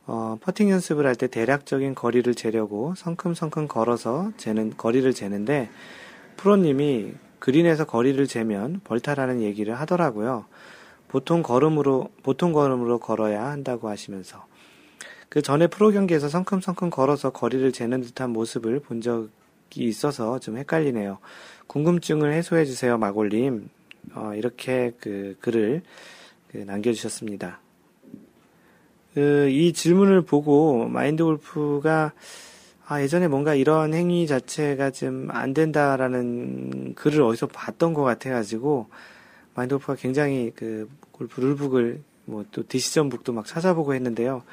어, 0.07 0.37
퍼팅 0.41 0.69
연습을 0.71 1.05
할 1.05 1.15
때 1.15 1.27
대략적인 1.27 1.95
거리를 1.95 2.35
재려고 2.35 2.95
성큼성큼 2.97 3.69
걸어서 3.69 4.33
재는, 4.35 4.75
거리를 4.75 5.13
재는데, 5.13 5.69
프로님이 6.35 7.13
그린에서 7.41 7.85
거리를 7.85 8.25
재면 8.27 8.81
벌타라는 8.83 9.41
얘기를 9.41 9.73
하더라고요. 9.73 10.45
보통 11.07 11.41
걸음으로, 11.41 12.09
보통 12.21 12.53
걸음으로 12.53 12.99
걸어야 12.99 13.47
한다고 13.47 13.89
하시면서. 13.89 14.45
그 15.27 15.41
전에 15.41 15.65
프로 15.67 15.91
경기에서 15.91 16.29
성큼성큼 16.29 16.91
걸어서 16.91 17.31
거리를 17.31 17.71
재는 17.71 18.01
듯한 18.01 18.29
모습을 18.29 18.79
본 18.79 19.01
적이 19.01 19.29
있어서 19.73 20.39
좀 20.39 20.57
헷갈리네요. 20.57 21.17
궁금증을 21.65 22.31
해소해 22.31 22.63
주세요, 22.63 22.97
마골님. 22.99 23.69
어, 24.13 24.33
이렇게 24.35 24.93
그 24.99 25.35
글을 25.41 25.81
그 26.51 26.57
남겨주셨습니다. 26.57 27.59
그, 29.15 29.49
이 29.49 29.73
질문을 29.73 30.21
보고 30.21 30.87
마인드 30.87 31.23
골프가 31.23 32.13
아, 32.91 33.01
예전에 33.01 33.29
뭔가 33.29 33.55
이런 33.55 33.93
행위 33.93 34.27
자체가 34.27 34.91
좀 34.91 35.29
안 35.31 35.53
된다라는 35.53 36.93
글을 36.95 37.21
어디서 37.21 37.47
봤던 37.47 37.93
것 37.93 38.03
같아가지고 38.03 38.87
마인드 39.55 39.75
골프가 39.75 39.95
굉장히 39.95 40.51
그 40.53 40.89
골프 41.13 41.39
룰북을 41.39 42.01
뭐 42.25 42.43
또 42.51 42.67
디시전 42.67 43.07
북도 43.07 43.31
막 43.31 43.45
찾아보고 43.45 43.93
했는데요. 43.93 44.43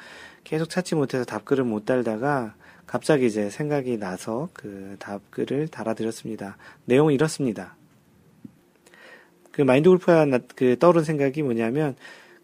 계속 0.45 0.69
찾지 0.69 0.95
못해서 0.95 1.25
답글을 1.25 1.65
못 1.65 1.83
달다가 1.83 2.55
갑자기 2.87 3.25
이제 3.25 3.49
생각이 3.49 3.97
나서 3.97 4.47
그 4.53 4.95
답글을 4.99 5.67
달아드렸습니다. 5.67 6.55
내용은 6.85 7.13
이렇습니다. 7.13 7.75
그 9.51 9.61
마인드 9.63 9.89
골프가 9.89 10.25
그 10.55 10.77
떠오른 10.79 11.03
생각이 11.03 11.43
뭐냐면 11.43 11.97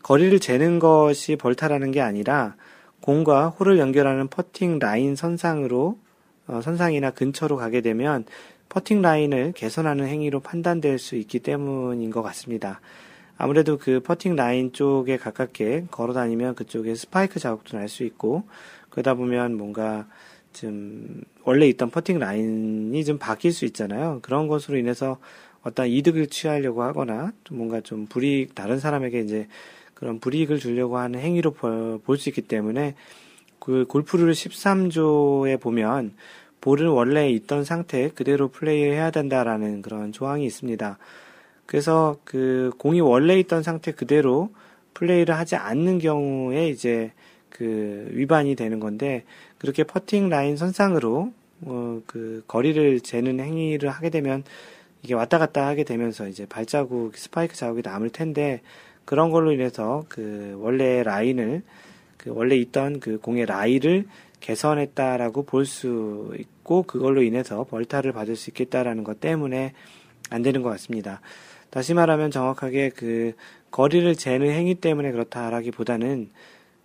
거리를 0.03 0.38
재는 0.41 0.79
것이 0.79 1.38
벌타라는 1.38 1.91
게 1.91 2.01
아니라 2.01 2.58
공과 3.06 3.50
홀을 3.50 3.78
연결하는 3.78 4.30
퍼팅 4.30 4.80
라인 4.80 5.15
선상으로 5.15 6.00
어, 6.48 6.62
선상이나 6.63 7.12
근처로 7.12 7.56
가게 7.56 7.82
되면 7.82 8.26
퍼팅 8.68 9.04
라인을 9.04 9.52
개선하는 9.52 10.08
행위로 10.08 10.39
판단될 10.39 10.98
수 10.98 11.15
있기 11.15 11.38
때문인 11.38 12.10
것 12.10 12.24
같습니다. 12.24 12.82
아무래도 13.38 13.78
그 13.78 14.00
퍼팅 14.00 14.36
라인 14.36 14.74
쪽에 14.74 15.18
가깝게 15.18 15.86
걸어 15.91 16.13
다니면 16.13 16.56
그쪽에 16.56 16.96
스파이크 16.96 17.39
자국도 17.39 17.78
날 17.78 17.88
수 17.89 18.04
있고 18.06 18.41
그러다 18.89 19.13
보면 19.13 19.56
뭔가 19.56 20.08
좀 20.52 21.22
원래 21.44 21.68
있던 21.68 21.91
퍼팅 21.91 22.18
라인이 22.18 23.06
좀 23.06 23.20
바뀔 23.20 23.52
수 23.52 23.65
있잖아요. 23.65 24.18
그런 24.24 24.48
것으로 24.48 24.78
인해서 24.80 25.20
어떤 25.62 25.86
이득을 25.88 26.26
취하려고 26.28 26.82
하거나 26.82 27.34
뭔가 27.52 27.82
좀 27.82 28.08
불이익 28.08 28.56
다른 28.56 28.80
사람에게 28.80 29.20
이제 29.20 29.48
그런 29.95 30.19
불이익을 30.19 30.60
주려고 30.60 30.97
하는 30.97 31.19
행위로 31.19 31.51
볼 31.51 32.17
수 32.17 32.29
있기 32.29 32.43
때문에 32.43 32.95
그 33.60 33.86
골프를 33.88 34.34
13조에 34.34 35.60
보면 35.60 36.13
볼을 36.62 36.88
원래 36.88 37.29
있던 37.29 37.63
상태 37.63 38.10
그대로 38.10 38.47
플레이해야 38.49 39.12
된다라는 39.12 39.81
그런 39.81 40.12
조항이 40.12 40.45
있습니다. 40.45 40.97
그래서 41.65 42.17
그 42.23 42.71
공이 42.77 43.01
원래 43.01 43.39
있던 43.39 43.63
상태 43.63 43.91
그대로 43.91 44.49
플레이를 44.93 45.36
하지 45.36 45.55
않는 45.55 45.99
경우에 45.99 46.69
이제 46.69 47.12
그 47.49 48.08
위반이 48.12 48.55
되는 48.55 48.79
건데 48.79 49.23
그렇게 49.58 49.84
퍼팅 49.84 50.29
라인 50.29 50.58
선상으로 50.58 51.34
어, 51.62 52.01
그 52.05 52.43
거리를 52.47 52.99
재는 53.01 53.39
행위를 53.39 53.89
하게 53.89 54.10
되면 54.10 54.43
이게 55.03 55.13
왔다 55.13 55.38
갔다 55.38 55.67
하게 55.67 55.84
되면서 55.84 56.27
이제 56.27 56.45
발자국, 56.45 57.15
스파이크 57.17 57.55
자국이 57.55 57.81
남을 57.84 58.10
텐데 58.10 58.62
그런 59.06 59.30
걸로 59.32 59.52
인해서 59.52 60.04
그 60.10 60.58
원래 60.60 61.04
라인을 61.04 61.62
그 62.18 62.32
원래 62.32 62.56
있던 62.56 63.00
그 63.00 63.20
공의 63.20 63.46
라이를 63.46 64.06
개선했다라고 64.39 65.44
볼 65.44 65.65
수 65.65 66.34
있고 66.39 66.84
그걸로 66.84 67.22
인해서 67.24 67.63
벌타를 67.63 68.12
받을 68.12 68.36
수 68.36 68.50
있겠다라는 68.50 69.04
것 69.04 69.20
때문에 69.20 69.74
안 70.30 70.41
되는 70.41 70.62
것 70.62 70.70
같습니다. 70.70 71.22
다시 71.70 71.94
말하면 71.94 72.32
정확하게 72.32 72.89
그 72.96 73.34
거리를 73.72 74.15
재는 74.15 74.50
행위 74.50 74.76
때문에 74.76 75.12
그렇다라기보다는 75.12 76.30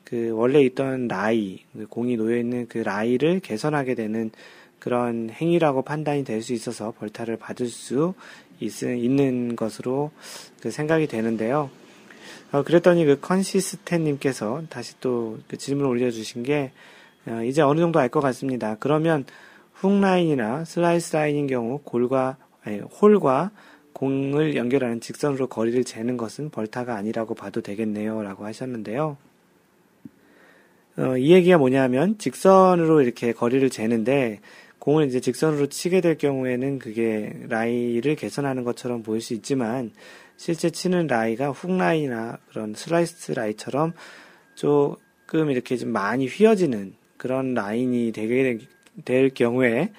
그 0.04 0.30
원래 0.30 0.60
있던 0.62 1.08
라이, 1.08 1.60
그 1.72 1.86
공이 1.86 2.16
놓여 2.16 2.36
있는 2.36 2.66
그 2.68 2.78
라이를 2.78 3.40
개선하게 3.40 3.94
되는 3.94 4.30
그런 4.78 5.30
행위라고 5.30 5.82
판단이 5.82 6.24
될 6.24 6.42
수 6.42 6.52
있어서 6.52 6.92
벌타를 6.98 7.36
받을 7.36 7.68
수 7.68 8.14
있, 8.58 8.72
는 8.84 9.54
것으로 9.54 10.10
그 10.60 10.70
생각이 10.70 11.06
되는데요. 11.06 11.70
어, 12.52 12.62
그랬더니 12.62 13.04
그 13.04 13.20
컨시스텐님께서 13.20 14.62
다시 14.70 14.98
또 15.00 15.38
그 15.48 15.56
질문을 15.56 15.88
올려주신 15.90 16.42
게 16.42 16.72
어, 17.26 17.42
이제 17.44 17.62
어느 17.62 17.80
정도 17.80 17.98
알 18.00 18.08
것 18.08 18.20
같습니다. 18.20 18.76
그러면 18.80 19.24
훅 19.74 20.00
라인이나 20.00 20.64
슬라이스 20.64 21.14
라인인 21.16 21.46
경우 21.46 21.80
골과 21.84 22.36
아니, 22.64 22.80
홀과 22.80 23.50
공을 23.92 24.56
연결하는 24.56 25.00
직선으로 25.00 25.48
거리를 25.48 25.84
재는 25.84 26.16
것은 26.16 26.50
벌타가 26.50 26.94
아니라고 26.96 27.34
봐도 27.34 27.60
되겠네요. 27.60 28.22
라고 28.22 28.44
하셨는데요. 28.44 29.16
어, 30.98 31.16
이 31.16 31.32
얘기가 31.32 31.58
뭐냐면 31.58 32.18
직선으로 32.18 33.02
이렇게 33.02 33.32
거리를 33.32 33.68
재는데 33.70 34.40
공을 34.80 35.06
이제 35.06 35.20
직선으로 35.20 35.66
치게 35.68 36.00
될 36.00 36.16
경우에는 36.18 36.78
그게 36.78 37.32
라이를 37.48 38.16
개선하는 38.16 38.64
것처럼 38.64 39.02
보일 39.02 39.20
수 39.20 39.34
있지만 39.34 39.92
실제 40.40 40.70
치는 40.70 41.06
라이가 41.06 41.50
훅 41.50 41.76
라이나 41.76 42.38
그런 42.48 42.72
슬라이스 42.72 43.32
라이처럼 43.32 43.92
조금 44.54 45.50
이렇게 45.50 45.76
좀 45.76 45.90
많이 45.90 46.26
휘어지는 46.26 46.94
그런 47.18 47.52
라인이 47.52 48.10
되게 48.12 48.58
될 49.04 49.28
경우에 49.34 49.92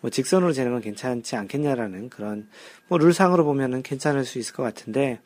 뭐 0.00 0.08
직선으로 0.08 0.52
재는 0.52 0.70
건 0.70 0.82
괜찮지 0.82 1.34
않겠냐라는 1.34 2.10
그런 2.10 2.48
뭐 2.86 2.98
룰상으로 2.98 3.42
보면은 3.42 3.82
괜찮을 3.82 4.24
수 4.24 4.38
있을 4.38 4.54
것 4.54 4.62
같은데 4.62 5.18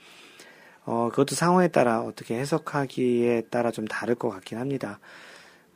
어 0.87 1.11
그것도 1.11 1.35
상황에 1.35 1.69
따라 1.69 2.01
어떻게 2.01 2.39
해석하기에 2.39 3.49
따라 3.51 3.73
좀 3.73 3.87
다를 3.87 4.15
것 4.15 4.31
같긴 4.31 4.57
합니다. 4.57 5.01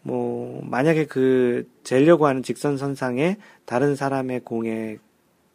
뭐 0.00 0.64
만약에 0.64 1.04
그 1.04 1.68
재려고 1.84 2.26
하는 2.26 2.42
직선 2.42 2.78
선상에 2.78 3.36
다른 3.66 3.94
사람의 3.94 4.40
공에 4.40 4.96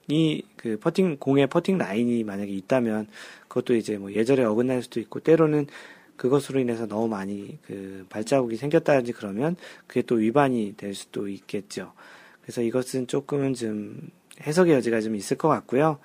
이그 0.08 0.80
퍼팅 0.80 1.18
공의 1.20 1.48
퍼팅 1.48 1.78
라인이 1.78 2.24
만약에 2.24 2.52
있다면 2.52 3.08
그것도 3.48 3.76
이제 3.76 3.98
뭐 3.98 4.12
예절에 4.14 4.44
어긋날 4.44 4.82
수도 4.84 5.00
있고 5.00 5.20
때로는 5.20 5.68
그것으로 6.16 6.60
인해서 6.60 6.86
너무 6.88 7.08
많이 7.08 7.58
그 7.66 8.06
발자국이 8.10 8.56
생겼다든지 8.56 9.14
그러면 9.14 9.56
그게 9.88 10.02
또 10.02 10.16
위반이 10.16 10.76
될 10.78 10.94
수도 10.94 11.28
있겠죠. 11.28 11.94
그래서 12.42 12.62
이것은 12.62 13.08
조금은 13.08 13.54
좀 13.54 14.10
해석의 14.42 14.74
여지가 14.76 15.02
좀 15.02 15.16
있을 15.16 15.38
것 15.38 15.48
같고요. 15.48 16.00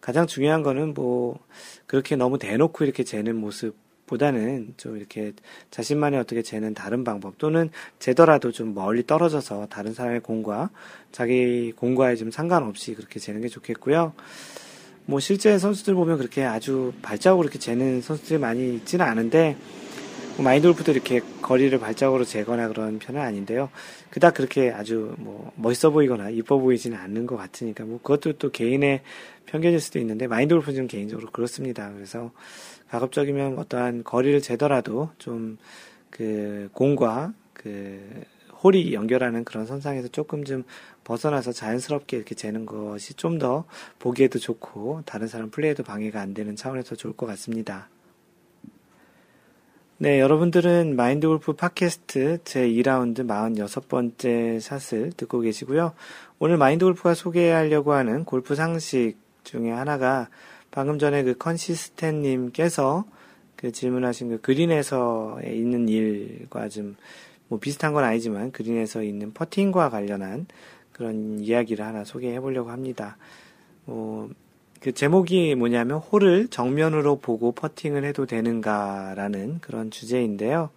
가장 0.00 0.26
중요한 0.26 0.62
거는 0.62 0.94
뭐 0.94 1.38
그렇게 1.86 2.16
너무 2.16 2.38
대놓고 2.38 2.84
이렇게 2.84 3.04
재는 3.04 3.36
모습 3.36 3.76
보다는 4.08 4.74
좀 4.76 4.96
이렇게 4.96 5.32
자신만의 5.70 6.18
어떻게 6.18 6.42
재는 6.42 6.74
다른 6.74 7.04
방법 7.04 7.38
또는 7.38 7.70
재더라도 8.00 8.50
좀 8.50 8.74
멀리 8.74 9.06
떨어져서 9.06 9.68
다른 9.70 9.94
사람의 9.94 10.20
공과 10.20 10.70
자기 11.12 11.72
공과에 11.76 12.16
좀 12.16 12.32
상관없이 12.32 12.94
그렇게 12.94 13.20
재는 13.20 13.40
게 13.40 13.48
좋겠고요. 13.48 14.14
뭐 15.06 15.20
실제 15.20 15.56
선수들 15.58 15.94
보면 15.94 16.18
그렇게 16.18 16.44
아주 16.44 16.92
발자국으로 17.00 17.46
이렇게 17.46 17.58
재는 17.58 18.02
선수들이 18.02 18.38
많이 18.38 18.74
있지는 18.74 19.06
않은데 19.06 19.56
뭐 20.36 20.44
마인드 20.44 20.68
골프도 20.68 20.92
이렇게 20.92 21.20
거리를 21.42 21.76
발자국으로 21.78 22.24
재거나 22.24 22.68
그런 22.68 22.98
편은 22.98 23.20
아닌데요. 23.20 23.70
그닥 24.10 24.34
그렇게 24.34 24.70
아주 24.70 25.14
뭐 25.18 25.50
멋있어 25.56 25.90
보이거나 25.90 26.30
이뻐 26.30 26.58
보이지는 26.58 26.96
않는 26.96 27.26
것 27.26 27.36
같으니까 27.36 27.84
뭐 27.84 27.98
그것도 28.02 28.34
또 28.34 28.50
개인의 28.50 29.02
편견일 29.46 29.80
수도 29.80 29.98
있는데 29.98 30.28
좀 30.74 30.86
개인적으로 30.86 31.30
그렇습니다. 31.30 31.90
그래서 31.92 32.30
가급적이면 32.90 33.58
어떠한 33.58 34.04
거리를 34.04 34.40
재더라도 34.40 35.10
좀 35.18 35.58
그 36.10 36.68
공과 36.72 37.32
그 37.52 38.24
홀이 38.62 38.92
연결하는 38.92 39.44
그런 39.44 39.66
선상에서 39.66 40.08
조금 40.08 40.44
좀 40.44 40.64
벗어나서 41.04 41.52
자연스럽게 41.52 42.16
이렇게 42.16 42.34
재는 42.34 42.66
것이 42.66 43.14
좀 43.14 43.38
더 43.38 43.64
보기에도 43.98 44.38
좋고 44.38 45.02
다른 45.04 45.28
사람 45.28 45.50
플레이에도 45.50 45.84
방해가 45.84 46.20
안 46.20 46.34
되는 46.34 46.56
차원에서 46.56 46.96
좋을 46.96 47.14
것 47.14 47.26
같습니다. 47.26 47.88
네, 50.00 50.20
여러분들은 50.20 50.96
마인드 50.96 51.26
골프 51.26 51.52
팟캐스트 51.54 52.38
제 52.44 52.68
2라운드 52.68 53.26
46번째 53.26 54.60
샷을 54.60 55.12
듣고 55.12 55.40
계시고요. 55.40 55.92
오늘 56.38 56.56
마인드 56.56 56.84
골프가 56.84 57.14
소개하려고 57.14 57.92
하는 57.92 58.24
골프 58.24 58.54
상식 58.54 59.16
중에 59.44 59.70
하나가 59.70 60.28
방금 60.70 60.98
전에 60.98 61.22
그 61.22 61.36
컨시스텐님께서 61.36 63.04
그 63.56 63.72
질문하신 63.72 64.28
그 64.28 64.40
그린에서 64.40 65.40
있는 65.44 65.88
일과 65.88 66.68
좀 66.68 66.96
뭐 67.48 67.58
비슷한 67.58 67.92
건 67.92 68.04
아니지만 68.04 68.52
그린에서 68.52 69.02
있는 69.02 69.32
퍼팅과 69.32 69.90
관련한 69.90 70.46
그런 70.92 71.40
이야기를 71.40 71.84
하나 71.84 72.04
소개해 72.04 72.40
보려고 72.40 72.70
합니다. 72.70 73.16
어, 73.86 74.28
그 74.80 74.92
제목이 74.92 75.54
뭐냐면 75.54 75.98
홀을 75.98 76.48
정면으로 76.48 77.16
보고 77.16 77.52
퍼팅을 77.52 78.04
해도 78.04 78.26
되는가라는 78.26 79.60
그런 79.60 79.90
주제인데요. 79.90 80.70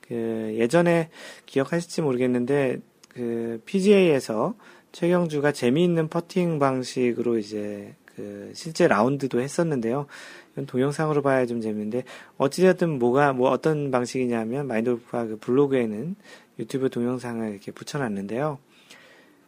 그 0.00 0.54
예전에 0.56 1.10
기억하실지 1.46 2.02
모르겠는데 2.02 2.78
그 3.08 3.60
PGA에서 3.66 4.54
최경주가 4.92 5.52
재미있는 5.52 6.08
퍼팅 6.08 6.58
방식으로 6.58 7.38
이제 7.38 7.94
그 8.18 8.50
실제 8.52 8.88
라운드도 8.88 9.40
했었는데요. 9.40 10.06
이건 10.52 10.66
동영상으로 10.66 11.22
봐야 11.22 11.46
좀 11.46 11.60
재밌는데 11.60 12.02
어찌되었든 12.36 12.98
뭐가 12.98 13.32
뭐 13.32 13.50
어떤 13.50 13.92
방식이냐면 13.92 14.66
마인드골프가 14.66 15.26
그 15.26 15.36
블로그에는 15.36 16.16
유튜브 16.58 16.90
동영상을 16.90 17.48
이렇게 17.48 17.70
붙여놨는데요. 17.70 18.58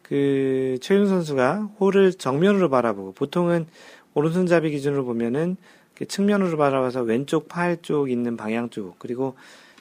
그 0.03 0.77
최윤 0.79 1.09
선수가 1.09 1.71
홀을 1.81 2.13
정면으로 2.13 2.69
바라보고 2.69 3.11
보통은 3.11 3.67
오른손잡이 4.13 4.71
기준으로 4.71 5.03
보면은 5.03 5.57
그 5.93 6.05
측면으로 6.05 6.55
바라봐서 6.55 7.01
왼쪽 7.01 7.49
팔 7.49 7.81
쪽 7.81 8.09
있는 8.09 8.37
방향 8.37 8.69
쪽 8.69 8.97
그리고 8.99 9.35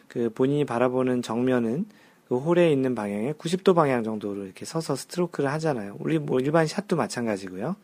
그 0.09 0.31
본인이 0.31 0.65
바라보는 0.65 1.23
정면은 1.23 1.87
그 2.29 2.39
홀에 2.39 2.73
있는 2.73 2.97
방향에 2.97 3.35
90도 3.35 3.77
방향 3.77 4.03
정도로 4.03 4.45
이렇게 4.45 4.65
서서 4.65 4.97
스트로크를 4.97 5.51
하잖아요. 5.53 5.97
우리 6.01 6.19
뭐 6.19 6.41
일반 6.41 6.67
샷도 6.67 6.97
마찬가지고요. 6.97 7.77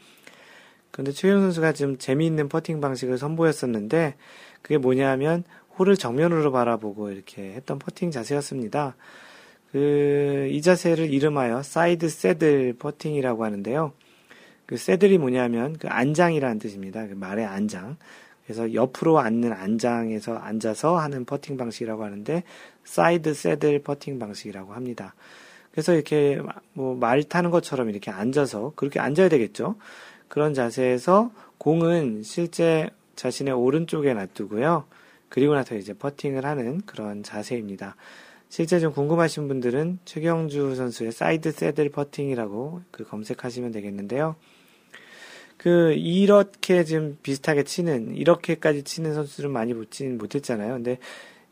그런데 0.97 1.12
최경주 1.12 1.43
선수가 1.42 1.74
좀 1.74 1.99
재미있는 1.99 2.49
퍼팅 2.49 2.80
방식을 2.80 3.18
선보였었는데 3.18 4.14
그게 4.62 4.78
뭐냐면 4.78 5.44
홀을 5.78 5.99
정면으로 5.99 6.51
바라보고 6.53 7.11
이렇게 7.11 7.53
했던 7.53 7.78
퍼팅 7.78 8.11
자세였습니다. 8.11 8.97
그, 9.72 10.49
이 10.51 10.62
자세를 10.62 11.12
이름하여 11.12 11.62
side 11.62 12.09
saddle 12.09 12.76
퍼팅이라고 12.78 13.44
하는데요. 13.44 13.92
그 14.64 14.78
saddle이 14.78 15.18
뭐냐면 15.18 15.76
그 15.78 15.86
안장이라는 15.86 16.59
뜻입니다. 16.59 17.07
그 17.07 17.12
말의 17.12 17.44
안장. 17.44 17.99
그래서 18.47 18.72
옆으로 18.72 19.18
앉는 19.18 19.53
안장에서 19.53 20.36
앉아서 20.36 20.97
하는 20.97 21.26
퍼팅 21.26 21.59
방식이라고 21.59 22.05
하는데 22.05 22.42
side 22.84 23.34
saddle 23.34 23.80
퍼팅 23.80 24.18
방식이라고 24.18 24.72
합니다. 24.72 25.14
그래서 25.72 25.92
이렇게 25.92 26.40
뭐 26.72 26.97
말 26.97 27.22
타는 27.22 27.51
것처럼 27.51 27.90
이렇게 27.90 28.11
앉아서 28.11 28.72
그렇게 28.76 28.99
앉아야 28.99 29.28
되겠죠. 29.28 29.76
그런 30.29 30.55
자세에서 30.55 31.31
공은 31.59 32.22
실제 32.22 32.91
자신의 33.16 33.55
오른쪽에 33.55 34.14
놔두고요. 34.14 34.85
그리고 35.29 35.55
나서 35.55 35.74
이제 35.77 35.93
퍼팅을 35.93 36.45
하는 36.45 36.81
그런 36.83 37.22
자세입니다. 37.22 37.97
실제 38.49 38.79
좀 38.79 38.93
궁금하신 38.93 39.49
분들은 39.49 39.99
최경주 40.05 40.74
선수의 40.77 41.12
side 41.12 41.53
saddle 41.53 41.91
퍼팅이라고 41.91 42.83
그 42.91 43.05
검색하시면 43.05 43.72
되겠는데요. 43.72 44.37
그 45.57 45.93
이렇게 45.95 46.85
좀 46.85 47.16
비슷하게 47.22 47.64
치는 47.64 48.14
이렇게까지 48.14 48.85
치는 48.85 49.14
선수들은 49.14 49.51
많이 49.51 49.74
붙진 49.74 50.18
못했잖아요. 50.18 50.74
근데 50.74 50.99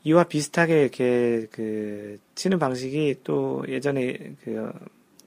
이와 0.05 0.25
비슷하게 0.25 0.83
이렇게 0.83 1.47
그 1.51 2.19
치는 2.35 2.59
방식이 2.59 3.17
또 3.25 3.65
예전에 3.67 4.35
그 4.45 4.71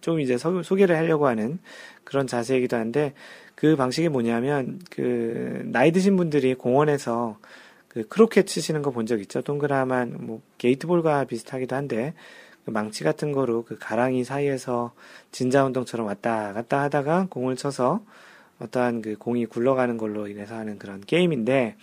좀 0.08 0.22
이제 0.22 0.38
소, 0.38 0.62
개를 0.76 0.96
하려고 0.96 1.28
하는 1.28 1.60
그런 2.06 2.28
자세이기도 2.28 2.78
한데 2.78 3.14
그 3.56 3.76
방식이 3.76 4.08
뭐냐면 4.08 4.80
그 4.90 5.64
나이 5.66 5.92
드신 5.92 6.16
분들이 6.16 6.56
공원에서 6.56 7.38
그 7.90 8.08
크로켓 8.08 8.48
치시는 8.48 8.82
거 8.84 8.92
본 8.92 9.06
적 9.06 9.20
있죠? 9.20 9.42
동그라만 9.42 10.16
뭐 10.22 10.42
게이트볼과 10.60 11.26
비슷하기도 11.26 11.76
한데 11.76 12.14
그 12.64 12.72
망치 12.72 13.04
같은 13.04 13.34
거로 13.34 13.66
그 13.66 13.78
가랑이 13.78 14.24
사이에서 14.24 14.94
진자 15.34 15.66
운동처럼 15.66 16.08
왔다 16.08 16.54
갔다 16.54 16.84
하다가 16.84 17.28
공을 17.30 17.58
쳐서 17.58 18.00
어떠한 18.60 19.02
그 19.02 19.18
공이 19.18 19.46
굴러가는 19.48 19.98
걸로 19.98 20.30
인해서 20.30 20.56
하는 20.56 20.80
그런 20.80 21.02
게임인데 21.02 21.76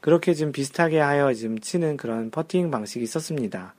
그렇게 0.00 0.32
좀 0.32 0.50
비슷하게 0.50 0.98
하여 0.98 1.34
지금 1.34 1.58
치는 1.58 1.98
그런 1.98 2.30
퍼팅 2.30 2.70
방식이 2.70 3.04
있었습니다. 3.04 3.74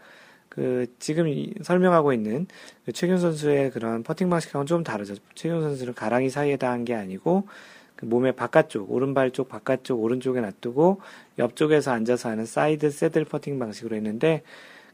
그 0.51 0.85
지금 0.99 1.33
설명하고 1.61 2.11
있는 2.11 2.45
그 2.85 2.91
최경주 2.91 3.17
선수의 3.17 3.71
그런 3.71 4.03
퍼팅 4.03 4.29
방식하고는 4.29 4.67
좀 4.67 4.83
다르죠. 4.83 5.15
최경주 5.34 5.61
선수는 5.61 5.93
가랑이 5.93 6.29
사이에다 6.29 6.69
한 6.69 6.83
게 6.83 6.93
아니고 6.93 7.47
그 7.95 8.05
몸의 8.05 8.35
바깥쪽, 8.35 8.91
오른발 8.91 9.31
쪽 9.31 9.47
바깥쪽 9.47 10.03
오른쪽에 10.03 10.41
놔두고 10.41 10.99
옆쪽에서 11.39 11.91
앉아서 11.91 12.29
하는 12.29 12.45
side 12.45 12.91
saddle 12.91 13.23
퍼팅 13.25 13.59
방식으로 13.59 13.95
했는데 13.95 14.43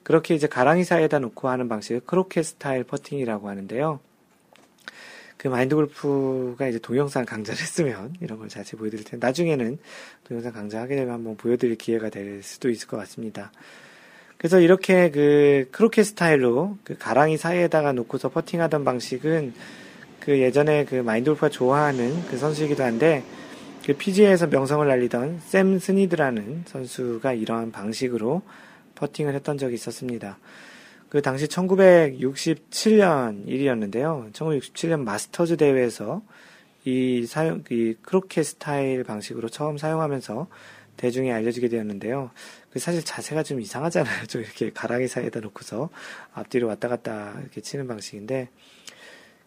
그렇게 0.04 0.36
이제 0.36 0.46
가랑이 0.46 0.84
사이에다 0.84 1.18
놓고 1.20 1.50
하는 1.50 1.68
방식을 1.70 2.02
크로켓 2.02 2.46
스타일 2.46 2.84
퍼팅이라고 2.84 3.50
하는데요. 3.50 4.00
그 5.38 5.48
마인드 5.48 5.76
골프가 5.76 6.68
이제 6.68 6.78
동영상 6.80 7.26
강좌를 7.26 7.58
했으면 7.62 8.14
이런 8.22 8.38
걸 8.38 8.48
자세히 8.48 8.78
보여드릴 8.78 9.06
텐데 9.06 9.26
나중에는 9.26 9.80
동영상 10.24 10.52
강좌 10.54 10.82
하게 10.82 10.96
되면 10.96 11.14
한번 11.14 11.36
보여드릴 11.36 11.78
기회가 11.78 12.10
될 12.10 12.44
수도 12.44 12.70
있을 12.70 12.88
것 12.88 12.98
같습니다. 12.98 13.52
그래서 14.38 14.60
이렇게 14.60 15.10
그 15.10 15.68
크로켓 15.72 16.06
스타일로 16.06 16.78
그 16.84 16.98
가랑이 16.98 17.38
사이에다가 17.38 17.92
놓고서 17.94 18.30
퍼팅하던 18.30 18.84
방식은 18.84 19.54
그 20.20 20.40
예전에 20.40 20.86
그 20.86 20.96
마인드 20.96 21.30
골프가 21.30 21.50
좋아하는 21.50 22.26
그 22.28 22.38
선수이기도 22.38 22.84
한데 22.84 23.24
그 23.86 23.94
PGA에서 23.94 24.48
명성을 24.48 24.86
날리던 24.86 25.42
샘 25.46 25.80
스니드라는 25.80 26.66
선수가 26.68 27.34
이러한 27.34 27.72
방식으로 27.72 28.42
퍼팅을 28.96 29.34
했던 29.34 29.58
적이 29.58 29.76
있었습니다. 29.76 30.38
그 31.10 31.22
당시 31.22 31.48
1967년 31.48 33.48
일이었는데요. 33.48 34.28
1967년 34.34 35.00
마스터즈 35.00 35.56
대회에서 35.56 36.22
이 36.84 37.26
사용, 37.26 37.64
이 37.72 37.96
크로켓 38.02 38.46
스타일 38.46 39.04
방식으로 39.04 39.50
처음 39.50 39.78
사용하면서 39.78 40.48
대중에 40.98 41.32
알려지게 41.32 41.70
되었는데요. 41.70 42.32
그 42.72 42.80
사실 42.80 43.04
자세가 43.04 43.44
좀 43.44 43.62
이상하잖아요. 43.62 44.26
좀 44.28 44.42
이렇게 44.42 44.72
가랑이 44.72 45.08
사이에다 45.08 45.40
놓고서 45.40 45.90
앞뒤로 46.34 46.68
왔다 46.68 46.88
갔다 46.88 47.36
이렇게 47.42 47.62
치는 47.62 47.88
방식인데, 47.88 48.50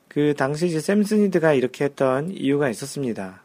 그 0.09 0.35
당시 0.37 0.67
이제 0.67 0.81
샘스니드가 0.81 1.53
이렇게 1.53 1.85
했던 1.85 2.31
이유가 2.31 2.69
있었습니다. 2.69 3.43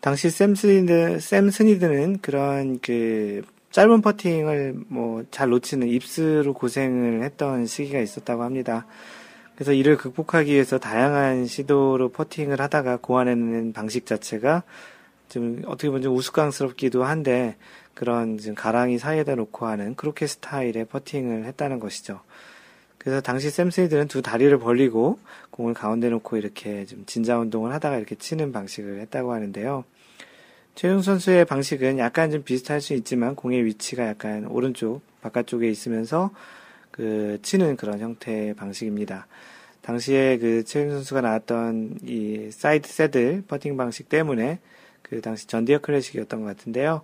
당시 0.00 0.28
샘스니드, 0.28 1.20
샘스니드는 1.20 2.18
그런 2.20 2.78
그 2.80 3.42
짧은 3.70 4.02
퍼팅을 4.02 4.74
뭐 4.88 5.24
잘 5.30 5.48
놓치는 5.48 5.88
입스로 5.88 6.54
고생을 6.54 7.24
했던 7.24 7.66
시기가 7.66 7.98
있었다고 7.98 8.42
합니다. 8.42 8.86
그래서 9.54 9.72
이를 9.72 9.96
극복하기 9.96 10.52
위해서 10.52 10.78
다양한 10.78 11.46
시도로 11.46 12.10
퍼팅을 12.10 12.60
하다가 12.60 12.98
고안해낸 12.98 13.72
방식 13.72 14.06
자체가 14.06 14.62
좀 15.28 15.62
어떻게 15.66 15.88
보면 15.88 16.02
좀 16.02 16.16
우스꽝스럽기도 16.16 17.04
한데 17.04 17.56
그런 17.94 18.38
지금 18.38 18.54
가랑이 18.54 18.98
사이에다 18.98 19.34
놓고 19.36 19.66
하는 19.66 19.94
크로켓 19.94 20.28
스타일의 20.28 20.86
퍼팅을 20.86 21.44
했다는 21.44 21.80
것이죠. 21.80 22.20
그래서 22.98 23.20
당시 23.20 23.50
샘스이들은 23.50 24.08
두 24.08 24.22
다리를 24.22 24.56
벌리고 24.58 25.18
공을 25.50 25.74
가운데 25.74 26.08
놓고 26.08 26.36
이렇게 26.36 26.86
좀 26.86 27.04
진자 27.06 27.38
운동을 27.38 27.72
하다가 27.72 27.98
이렇게 27.98 28.14
치는 28.14 28.50
방식을 28.50 29.00
했다고 29.00 29.32
하는데요. 29.32 29.84
최경주 30.74 31.02
선수의 31.02 31.44
방식은 31.44 31.98
약간 31.98 32.30
좀 32.30 32.42
비슷할 32.42 32.80
수 32.80 32.94
있지만 32.94 33.36
공의 33.36 33.64
위치가 33.64 34.06
약간 34.08 34.46
오른쪽 34.46 35.02
바깥쪽에 35.20 35.68
있으면서 35.68 36.30
그 36.90 37.38
치는 37.42 37.76
그런 37.76 38.00
형태의 38.00 38.54
방식입니다. 38.54 39.26
당시에 39.82 40.38
그 40.38 40.64
최경주 40.64 40.90
선수가 40.90 41.20
나왔던 41.20 41.98
이 42.04 42.48
side 42.50 42.88
saddle 42.88 43.44
퍼팅 43.46 43.76
방식 43.76 44.08
때문에 44.08 44.58
그 45.02 45.20
당시 45.20 45.46
존디어 45.46 45.78
클래식이었던 45.78 46.40
것 46.40 46.46
같은데요. 46.46 47.02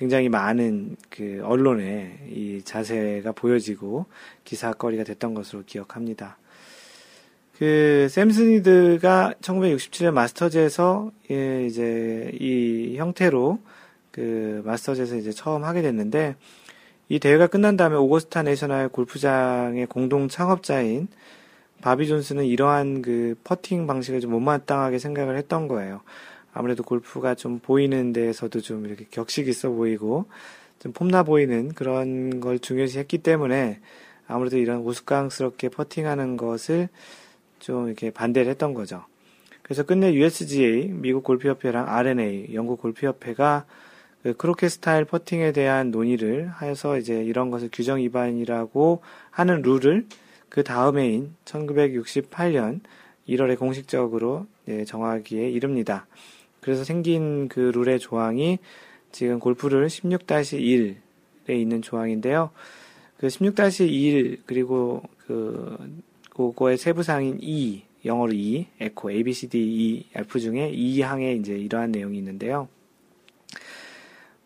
굉장히 0.00 0.30
많은 0.30 0.96
그 1.10 1.42
언론에 1.44 2.26
이 2.30 2.62
자세가 2.64 3.32
보여지고 3.32 4.06
기사거리가 4.44 5.04
됐던 5.04 5.34
것으로 5.34 5.62
기억합니다. 5.66 6.38
그 7.58 8.08
샘스니드가 8.08 9.34
1967년 9.42 10.12
마스터즈에서 10.12 11.12
예, 11.30 11.66
이제 11.66 12.30
이 12.40 12.96
형태로 12.96 13.58
그 14.10 14.62
마스터즈에서 14.64 15.16
이제 15.16 15.32
처음 15.32 15.64
하게 15.64 15.82
됐는데 15.82 16.34
이 17.10 17.18
대회가 17.18 17.46
끝난 17.46 17.76
다음에 17.76 17.96
오거스타 17.96 18.44
내셔널 18.44 18.88
골프장의 18.88 19.86
공동 19.86 20.28
창업자인 20.28 21.08
바비 21.82 22.06
존스는 22.06 22.46
이러한 22.46 23.02
그 23.02 23.34
퍼팅 23.44 23.86
방식을 23.86 24.20
좀 24.20 24.30
못마땅하게 24.30 24.98
생각을 24.98 25.36
했던 25.36 25.68
거예요. 25.68 26.00
아무래도 26.52 26.82
골프가 26.82 27.34
좀 27.34 27.58
보이는 27.58 28.12
데에서도 28.12 28.60
좀 28.60 28.86
이렇게 28.86 29.06
격식 29.10 29.48
있어 29.48 29.70
보이고 29.70 30.26
좀 30.78 30.92
폼나 30.92 31.22
보이는 31.22 31.72
그런 31.74 32.40
걸 32.40 32.58
중요시 32.58 32.98
했기 32.98 33.18
때문에 33.18 33.80
아무래도 34.26 34.58
이런 34.58 34.80
우스꽝스럽게 34.80 35.68
퍼팅하는 35.68 36.36
것을 36.36 36.88
좀 37.58 37.86
이렇게 37.88 38.10
반대를 38.10 38.50
했던 38.50 38.74
거죠. 38.74 39.04
그래서 39.62 39.84
끝내 39.84 40.12
USGA, 40.14 40.88
미국 40.88 41.22
골프협회랑 41.22 41.88
RNA, 41.88 42.54
영국 42.54 42.80
골프협회가 42.80 43.66
그 44.22 44.34
크로켓 44.34 44.70
스타일 44.70 45.04
퍼팅에 45.04 45.52
대한 45.52 45.90
논의를 45.90 46.48
하여서 46.48 46.98
이제 46.98 47.22
이런 47.22 47.50
것을 47.50 47.70
규정 47.72 47.98
위반이라고 47.98 49.02
하는 49.30 49.62
룰을 49.62 50.06
그 50.48 50.64
다음해인 50.64 51.34
1968년 51.44 52.80
1월에 53.28 53.58
공식적으로 53.58 54.46
예, 54.68 54.84
정하기에 54.84 55.50
이릅니다. 55.50 56.06
그래서 56.60 56.84
생긴 56.84 57.48
그 57.48 57.72
룰의 57.74 57.98
조항이 57.98 58.58
지금 59.12 59.38
골프 59.38 59.70
룰 59.70 59.86
16-1에 59.86 60.96
있는 61.48 61.82
조항인데요. 61.82 62.50
그 63.16 63.26
16-1 63.26 64.40
그리고 64.46 65.02
그 65.26 65.76
그거의 66.30 66.78
세부 66.78 66.98
사항인 66.98 67.38
E, 67.40 67.84
영어로 68.04 68.32
E, 68.32 68.66
에코, 68.80 69.10
A, 69.10 69.22
B, 69.22 69.32
C, 69.32 69.48
D, 69.48 69.58
E, 69.58 70.06
F 70.14 70.40
중에 70.40 70.70
E항에 70.70 71.34
이제 71.34 71.54
이러한 71.54 71.92
내용이 71.92 72.16
있는데요. 72.18 72.68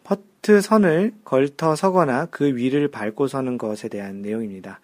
퍼트 0.02 0.60
선을 0.60 1.14
걸터 1.24 1.76
서거나 1.76 2.26
그 2.26 2.56
위를 2.56 2.88
밟고 2.88 3.28
서는 3.28 3.58
것에 3.58 3.88
대한 3.88 4.22
내용입니다. 4.22 4.80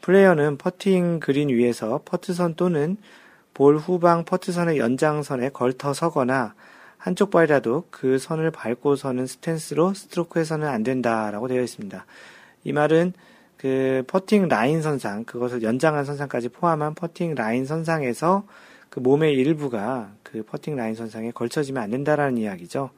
플레이어는 0.00 0.58
퍼팅 0.58 1.20
그린 1.20 1.48
위에서 1.48 2.02
퍼트선 2.04 2.56
또는 2.56 2.96
볼 3.52 3.76
후방 3.76 4.24
퍼트선의 4.24 4.78
연장선에 4.78 5.50
걸터 5.50 5.94
서거나 5.94 6.54
한쪽 7.04 7.30
발이라도 7.30 7.84
그 7.90 8.16
선을 8.16 8.50
밟고 8.50 8.96
서는 8.96 9.26
스탠스로 9.26 9.92
스트로크해서는 9.92 10.66
안 10.66 10.82
된다라고 10.82 11.48
되어 11.48 11.60
있습니다. 11.60 12.06
이 12.64 12.72
말은 12.72 13.12
그 13.58 14.04
퍼팅 14.06 14.48
라인 14.48 14.80
선상, 14.80 15.24
그것을 15.24 15.62
연장한 15.62 16.06
선상까지 16.06 16.48
포함한 16.48 16.94
퍼팅 16.94 17.34
라인 17.34 17.66
선상에서 17.66 18.46
그 18.88 19.00
몸의 19.00 19.34
일부가 19.34 20.14
그 20.22 20.44
퍼팅 20.44 20.76
라인 20.76 20.94
선상에 20.94 21.30
걸쳐지면 21.30 21.82
안 21.82 21.90
된다라는 21.90 22.38
이야기죠. 22.38 22.88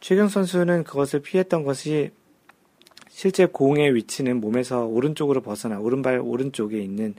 최경주 0.00 0.26
선수는 0.26 0.82
그것을 0.82 1.20
피했던 1.20 1.62
것이 1.62 2.10
실제 3.08 3.46
공의 3.46 3.94
위치는 3.94 4.40
몸에서 4.40 4.84
오른쪽으로 4.84 5.42
벗어나 5.42 5.78
오른발 5.78 6.18
오른쪽에 6.18 6.80
있는 6.80 7.14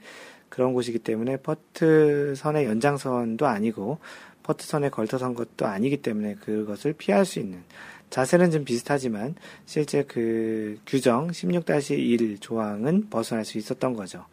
그런 0.49 0.74
곳이기 0.74 0.99
때문에 0.99 1.38
퍼트 1.38 2.34
선의 2.36 2.66
연장선도 2.66 3.47
아니고 3.47 3.99
퍼트 4.43 4.65
선에 4.65 4.89
걸터선 4.89 5.33
것도 5.33 5.65
아니기 5.65 5.97
때문에 5.97 6.35
그것을 6.35 6.93
피할 6.93 7.25
수 7.25 7.39
있는 7.39 7.63
자세는 8.09 8.51
좀 8.51 8.63
비슷하지만 8.63 9.33
실제 9.65 10.03
그 10.03 10.77
규정 10.85 11.29
16-1 11.29 12.39
조항은 12.39 13.09
벗어날 13.09 13.43
수 13.43 13.57
있었던 13.57 13.93
거죠. 13.95 14.25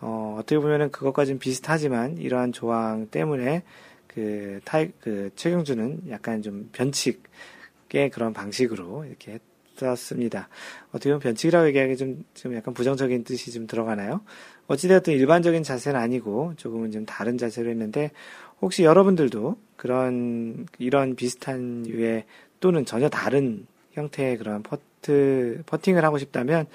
어, 0.00 0.36
어떻게 0.38 0.58
보면은 0.58 0.90
그것과 0.90 1.24
좀 1.24 1.38
비슷하지만 1.38 2.18
이러한 2.18 2.52
조항 2.52 3.06
때문에 3.06 3.62
그 4.08 4.60
타이, 4.64 4.90
그 5.00 5.30
최경주는 5.36 6.02
약간 6.10 6.42
좀 6.42 6.70
변칙의 6.72 8.10
그런 8.12 8.32
방식으로 8.32 9.04
이렇게 9.04 9.38
했었습니다. 9.80 10.48
어떻게 10.90 11.10
보면 11.10 11.20
변칙이라고 11.20 11.68
얘기하기 11.68 11.96
좀, 11.96 12.24
좀 12.34 12.54
약간 12.54 12.74
부정적인 12.74 13.24
뜻이 13.24 13.52
좀 13.52 13.66
들어가나요? 13.66 14.20
어찌되었든 14.66 15.12
일반적인 15.12 15.62
자세는 15.62 15.98
아니고 16.00 16.54
조금은 16.56 16.90
좀 16.90 17.04
다른 17.06 17.36
자세로 17.36 17.70
했는데 17.70 18.12
혹시 18.60 18.84
여러분들도 18.84 19.56
그런, 19.76 20.66
이런 20.78 21.16
비슷한 21.16 21.86
유의 21.86 22.24
또는 22.60 22.84
전혀 22.84 23.08
다른 23.08 23.66
형태의 23.92 24.38
그런 24.38 24.62
퍼트, 24.62 25.62
퍼팅을 25.66 26.04
하고 26.04 26.18
싶다면 26.18 26.66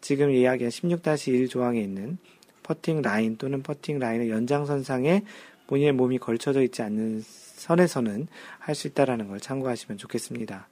지금 0.00 0.30
이야기한 0.30 0.70
16-1 0.70 1.50
조항에 1.50 1.80
있는 1.80 2.18
퍼팅 2.62 3.02
라인 3.02 3.36
또는 3.36 3.62
퍼팅 3.62 3.98
라인의 3.98 4.30
연장선상에 4.30 5.22
본인의 5.66 5.92
몸이 5.92 6.18
걸쳐져 6.18 6.62
있지 6.62 6.82
않는 6.82 7.22
선에서는 7.24 8.28
할 8.58 8.74
수 8.74 8.88
있다라는 8.88 9.28
걸 9.28 9.40
참고하시면 9.40 9.98
좋겠습니다. 9.98 10.68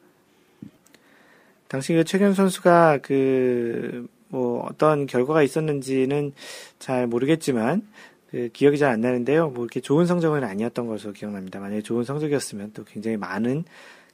당시 1.69 1.93
그 1.95 2.05
최경 2.05 2.35
선수가 2.35 2.99
그, 3.03 4.09
뭐, 4.29 4.67
어떤 4.69 5.07
결과가 5.07 5.43
있었는지는 5.43 6.33
잘 6.81 7.07
모르겠지만, 7.07 7.87
그 8.31 8.49
기억이 8.53 8.79
잘 8.79 8.91
안 8.93 9.01
나는데요. 9.01 9.51
뭐 9.51 9.65
이렇게 9.65 9.81
좋은 9.81 10.07
성적은 10.07 10.45
아니었던 10.45 10.87
것으로 10.87 11.13
기억납니다. 11.13 11.59
만약에 11.61 11.83
좋은 11.83 12.05
성적이었으면 12.05 12.73
또 12.75 12.85
굉장히 12.85 13.17
많은 13.17 13.65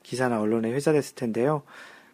기사나 0.02 0.40
언론에 0.40 0.72
회자됐을 0.72 1.14
텐데요. 1.16 1.62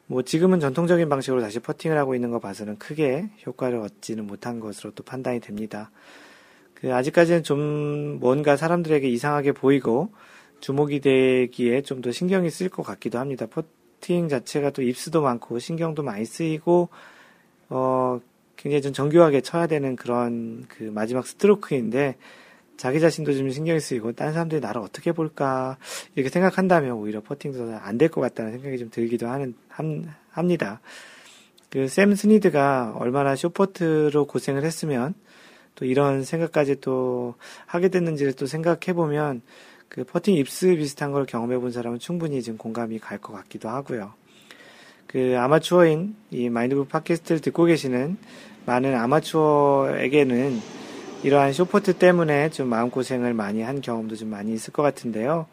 뭐 0.06 0.22
지금은 0.22 0.60
전통적인 0.60 1.08
방식으로 1.08 1.40
다시 1.40 1.60
퍼팅을 1.60 1.96
하고 1.96 2.14
있는 2.14 2.30
거 2.30 2.38
봐서는 2.40 2.76
크게 2.78 3.30
효과를 3.46 3.78
얻지는 3.78 4.26
못한 4.26 4.60
것으로 4.60 4.90
또 4.94 5.02
판단이 5.04 5.40
됩니다. 5.40 5.90
그 6.74 6.92
아직까지는 6.92 7.44
좀 7.44 8.18
뭔가 8.20 8.56
사람들에게 8.56 9.08
이상하게 9.08 9.52
보이고 9.52 10.12
주목이 10.60 11.00
되기에 11.00 11.82
좀 11.82 12.02
더 12.02 12.10
신경이 12.10 12.50
쓰일 12.50 12.70
것 12.70 12.82
같기도 12.82 13.18
합니다. 13.18 13.46
퍼팅 13.46 14.28
자체가 14.28 14.70
또 14.70 14.82
입수도 14.82 15.22
많고 15.22 15.58
신경도 15.60 16.02
많이 16.02 16.24
쓰이고 16.24 16.88
어 17.68 18.20
굉장히 18.62 18.80
좀 18.80 18.92
정교하게 18.92 19.40
쳐야 19.40 19.66
되는 19.66 19.96
그런 19.96 20.64
그 20.68 20.84
마지막 20.84 21.26
스트로크인데 21.26 22.14
자기 22.76 23.00
자신도 23.00 23.34
좀 23.34 23.50
신경이 23.50 23.80
쓰이고 23.80 24.12
다른 24.12 24.32
사람들이 24.32 24.60
나를 24.60 24.80
어떻게 24.80 25.10
볼까 25.10 25.76
이렇게 26.14 26.30
생각한다면 26.30 26.92
오히려 26.92 27.20
퍼팅도 27.20 27.74
안 27.82 27.98
될 27.98 28.08
것 28.08 28.20
같다는 28.20 28.52
생각이 28.52 28.78
좀 28.78 28.88
들기도 28.90 29.26
하는 29.28 29.54
함, 29.68 30.04
합니다. 30.30 30.80
그 31.70 31.88
샘 31.88 32.14
스니드가 32.14 32.94
얼마나 32.98 33.34
쇼퍼트로 33.34 34.26
고생을 34.26 34.62
했으면 34.64 35.14
또 35.74 35.84
이런 35.84 36.22
생각까지 36.22 36.76
또 36.80 37.34
하게 37.66 37.88
됐는지를 37.88 38.34
또 38.34 38.46
생각해 38.46 38.92
보면 38.94 39.42
그 39.88 40.04
퍼팅 40.04 40.34
입스 40.36 40.76
비슷한 40.76 41.10
걸 41.10 41.26
경험해 41.26 41.58
본 41.58 41.72
사람은 41.72 41.98
충분히 41.98 42.42
지금 42.42 42.58
공감이 42.58 42.98
갈 43.00 43.18
것 43.18 43.32
같기도 43.32 43.68
하고요. 43.68 44.12
그 45.08 45.36
아마추어인 45.38 46.14
이 46.30 46.48
마인드골프 46.48 46.88
팟캐스트를 46.88 47.40
듣고 47.40 47.64
계시는 47.64 48.16
많은 48.66 48.94
아마추어에게는 48.94 50.60
이러한 51.22 51.52
short 51.52 51.73
퍼트 51.73 51.98
때문에 51.98 52.50
좀 52.50 52.68
마음고생을 52.68 53.34
많이 53.34 53.62
한 53.62 53.80
경험도 53.80 54.16
좀 54.16 54.28
많이 54.28 54.52
있을 54.52 54.72
것 54.72 54.82
같은데요. 54.82 55.46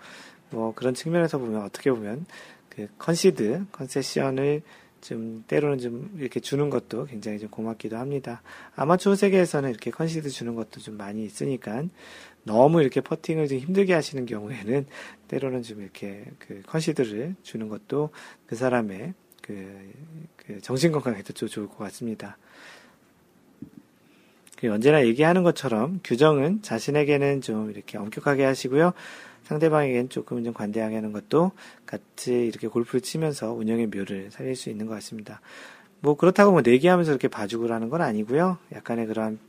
뭐 0.49 0.74
그런 0.74 0.93
측면에서 0.93 1.38
보면 1.38 1.64
어떻게 1.64 1.91
보면 1.91 2.26
그 2.70 2.88
컨시드, 2.97 3.66
concession을 3.72 4.62
좀 5.01 5.43
때로는 5.47 5.80
좀 5.80 6.12
이렇게 6.20 6.39
주는 6.39 6.70
것도 6.70 7.05
굉장히 7.05 7.39
좀 7.39 7.49
고맙기도 7.49 7.97
합니다. 7.97 8.41
아마추어 8.76 9.16
세계에서는 9.16 9.70
이렇게 9.70 9.91
컨시드 9.91 10.30
주는 10.30 10.55
것도 10.55 10.80
좀 10.80 10.97
많이 10.97 11.24
있으니까 11.24 11.84
너무 12.43 12.82
이렇게 12.82 13.01
퍼팅을 13.01 13.47
좀 13.47 13.60
힘들게 13.60 13.93
하시는 13.93 14.26
경우에는 14.26 14.86
때로는 15.28 15.64
좀 15.64 15.82
이렇게 15.82 16.26
그 16.39 16.62
컨시드를 16.66 17.36
주는 17.43 17.70
것도 17.70 18.10
그 18.45 18.55
사람의 18.55 19.14
그, 19.41 19.93
그 20.36 20.62
정신 20.62 20.91
건강에도 20.91 21.34
좀 21.34 21.47
좋을 21.47 21.68
것 21.68 21.78
같습니다. 21.78 22.38
그 24.60 24.70
언제나 24.70 25.05
얘기하는 25.05 25.43
것처럼 25.43 26.01
규정은 26.03 26.62
자신에게는 26.62 27.39
좀 27.39 27.72
이렇게 27.72 27.97
엄격하게 27.97 28.43
하시고요. 28.43 28.91
상대방에겐 29.43 30.10
조금 30.10 30.43
좀 30.43 30.53
관대하게 30.53 30.95
하는 30.95 31.14
것도 31.14 31.53
같이 31.86 32.34
이렇게 32.45 32.68
골프를 32.68 32.99
치면서 32.99 33.53
운영의 33.53 33.88
묘를 33.88 34.32
살릴 34.32 34.57
수 34.57 34.70
있는 34.70 34.86
것 34.86 34.95
같습니다. 34.95 35.39
뭐 36.01 36.18
그렇다고 36.18 36.51
뭐 36.51 36.60
내기하면서 36.62 37.10
이렇게 37.10 37.30
봐주고라는 37.30 37.88
건 37.88 38.01
아니고요. 38.01 38.57
약간의 38.74 39.07
그런 39.07 39.39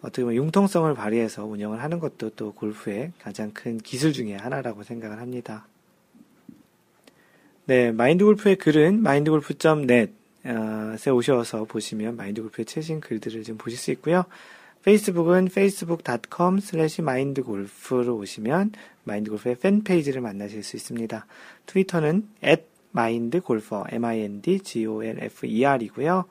어떻게 0.00 0.22
보면 0.22 0.36
융통성을 0.36 0.94
발휘해서 0.94 1.44
운영을 1.44 1.82
하는 1.82 1.98
것도 1.98 2.30
또 2.30 2.52
골프의 2.52 3.10
가장 3.20 3.50
큰 3.50 3.78
기술 3.78 4.12
중의 4.12 4.36
하나라고 4.36 4.84
생각을 4.84 5.18
합니다. 5.18 5.66
네, 7.64 7.90
마인드 7.90 8.24
골프의 8.24 8.56
글은 8.56 9.02
마인드골프.net 9.02 10.21
에 10.44 11.10
오셔서 11.10 11.64
보시면 11.64 12.16
마인드골프의 12.16 12.66
최신 12.66 13.00
글들을 13.00 13.44
좀 13.44 13.56
보실 13.58 13.78
수 13.78 13.90
있고요. 13.92 14.24
페이스북은 14.82 15.46
facebook.com 15.46 16.58
slash 16.58 17.00
mindgolf로 17.00 18.16
오시면 18.16 18.72
마인드골프의 19.04 19.56
팬페이지를 19.56 20.20
만나실 20.20 20.64
수 20.64 20.76
있습니다. 20.76 21.26
트위터는 21.66 22.28
at 22.44 22.64
mindgolfer, 22.94 23.84
m-i-n-d-g-o-l-f-e-r 23.94 25.84
이고요. 25.84 26.24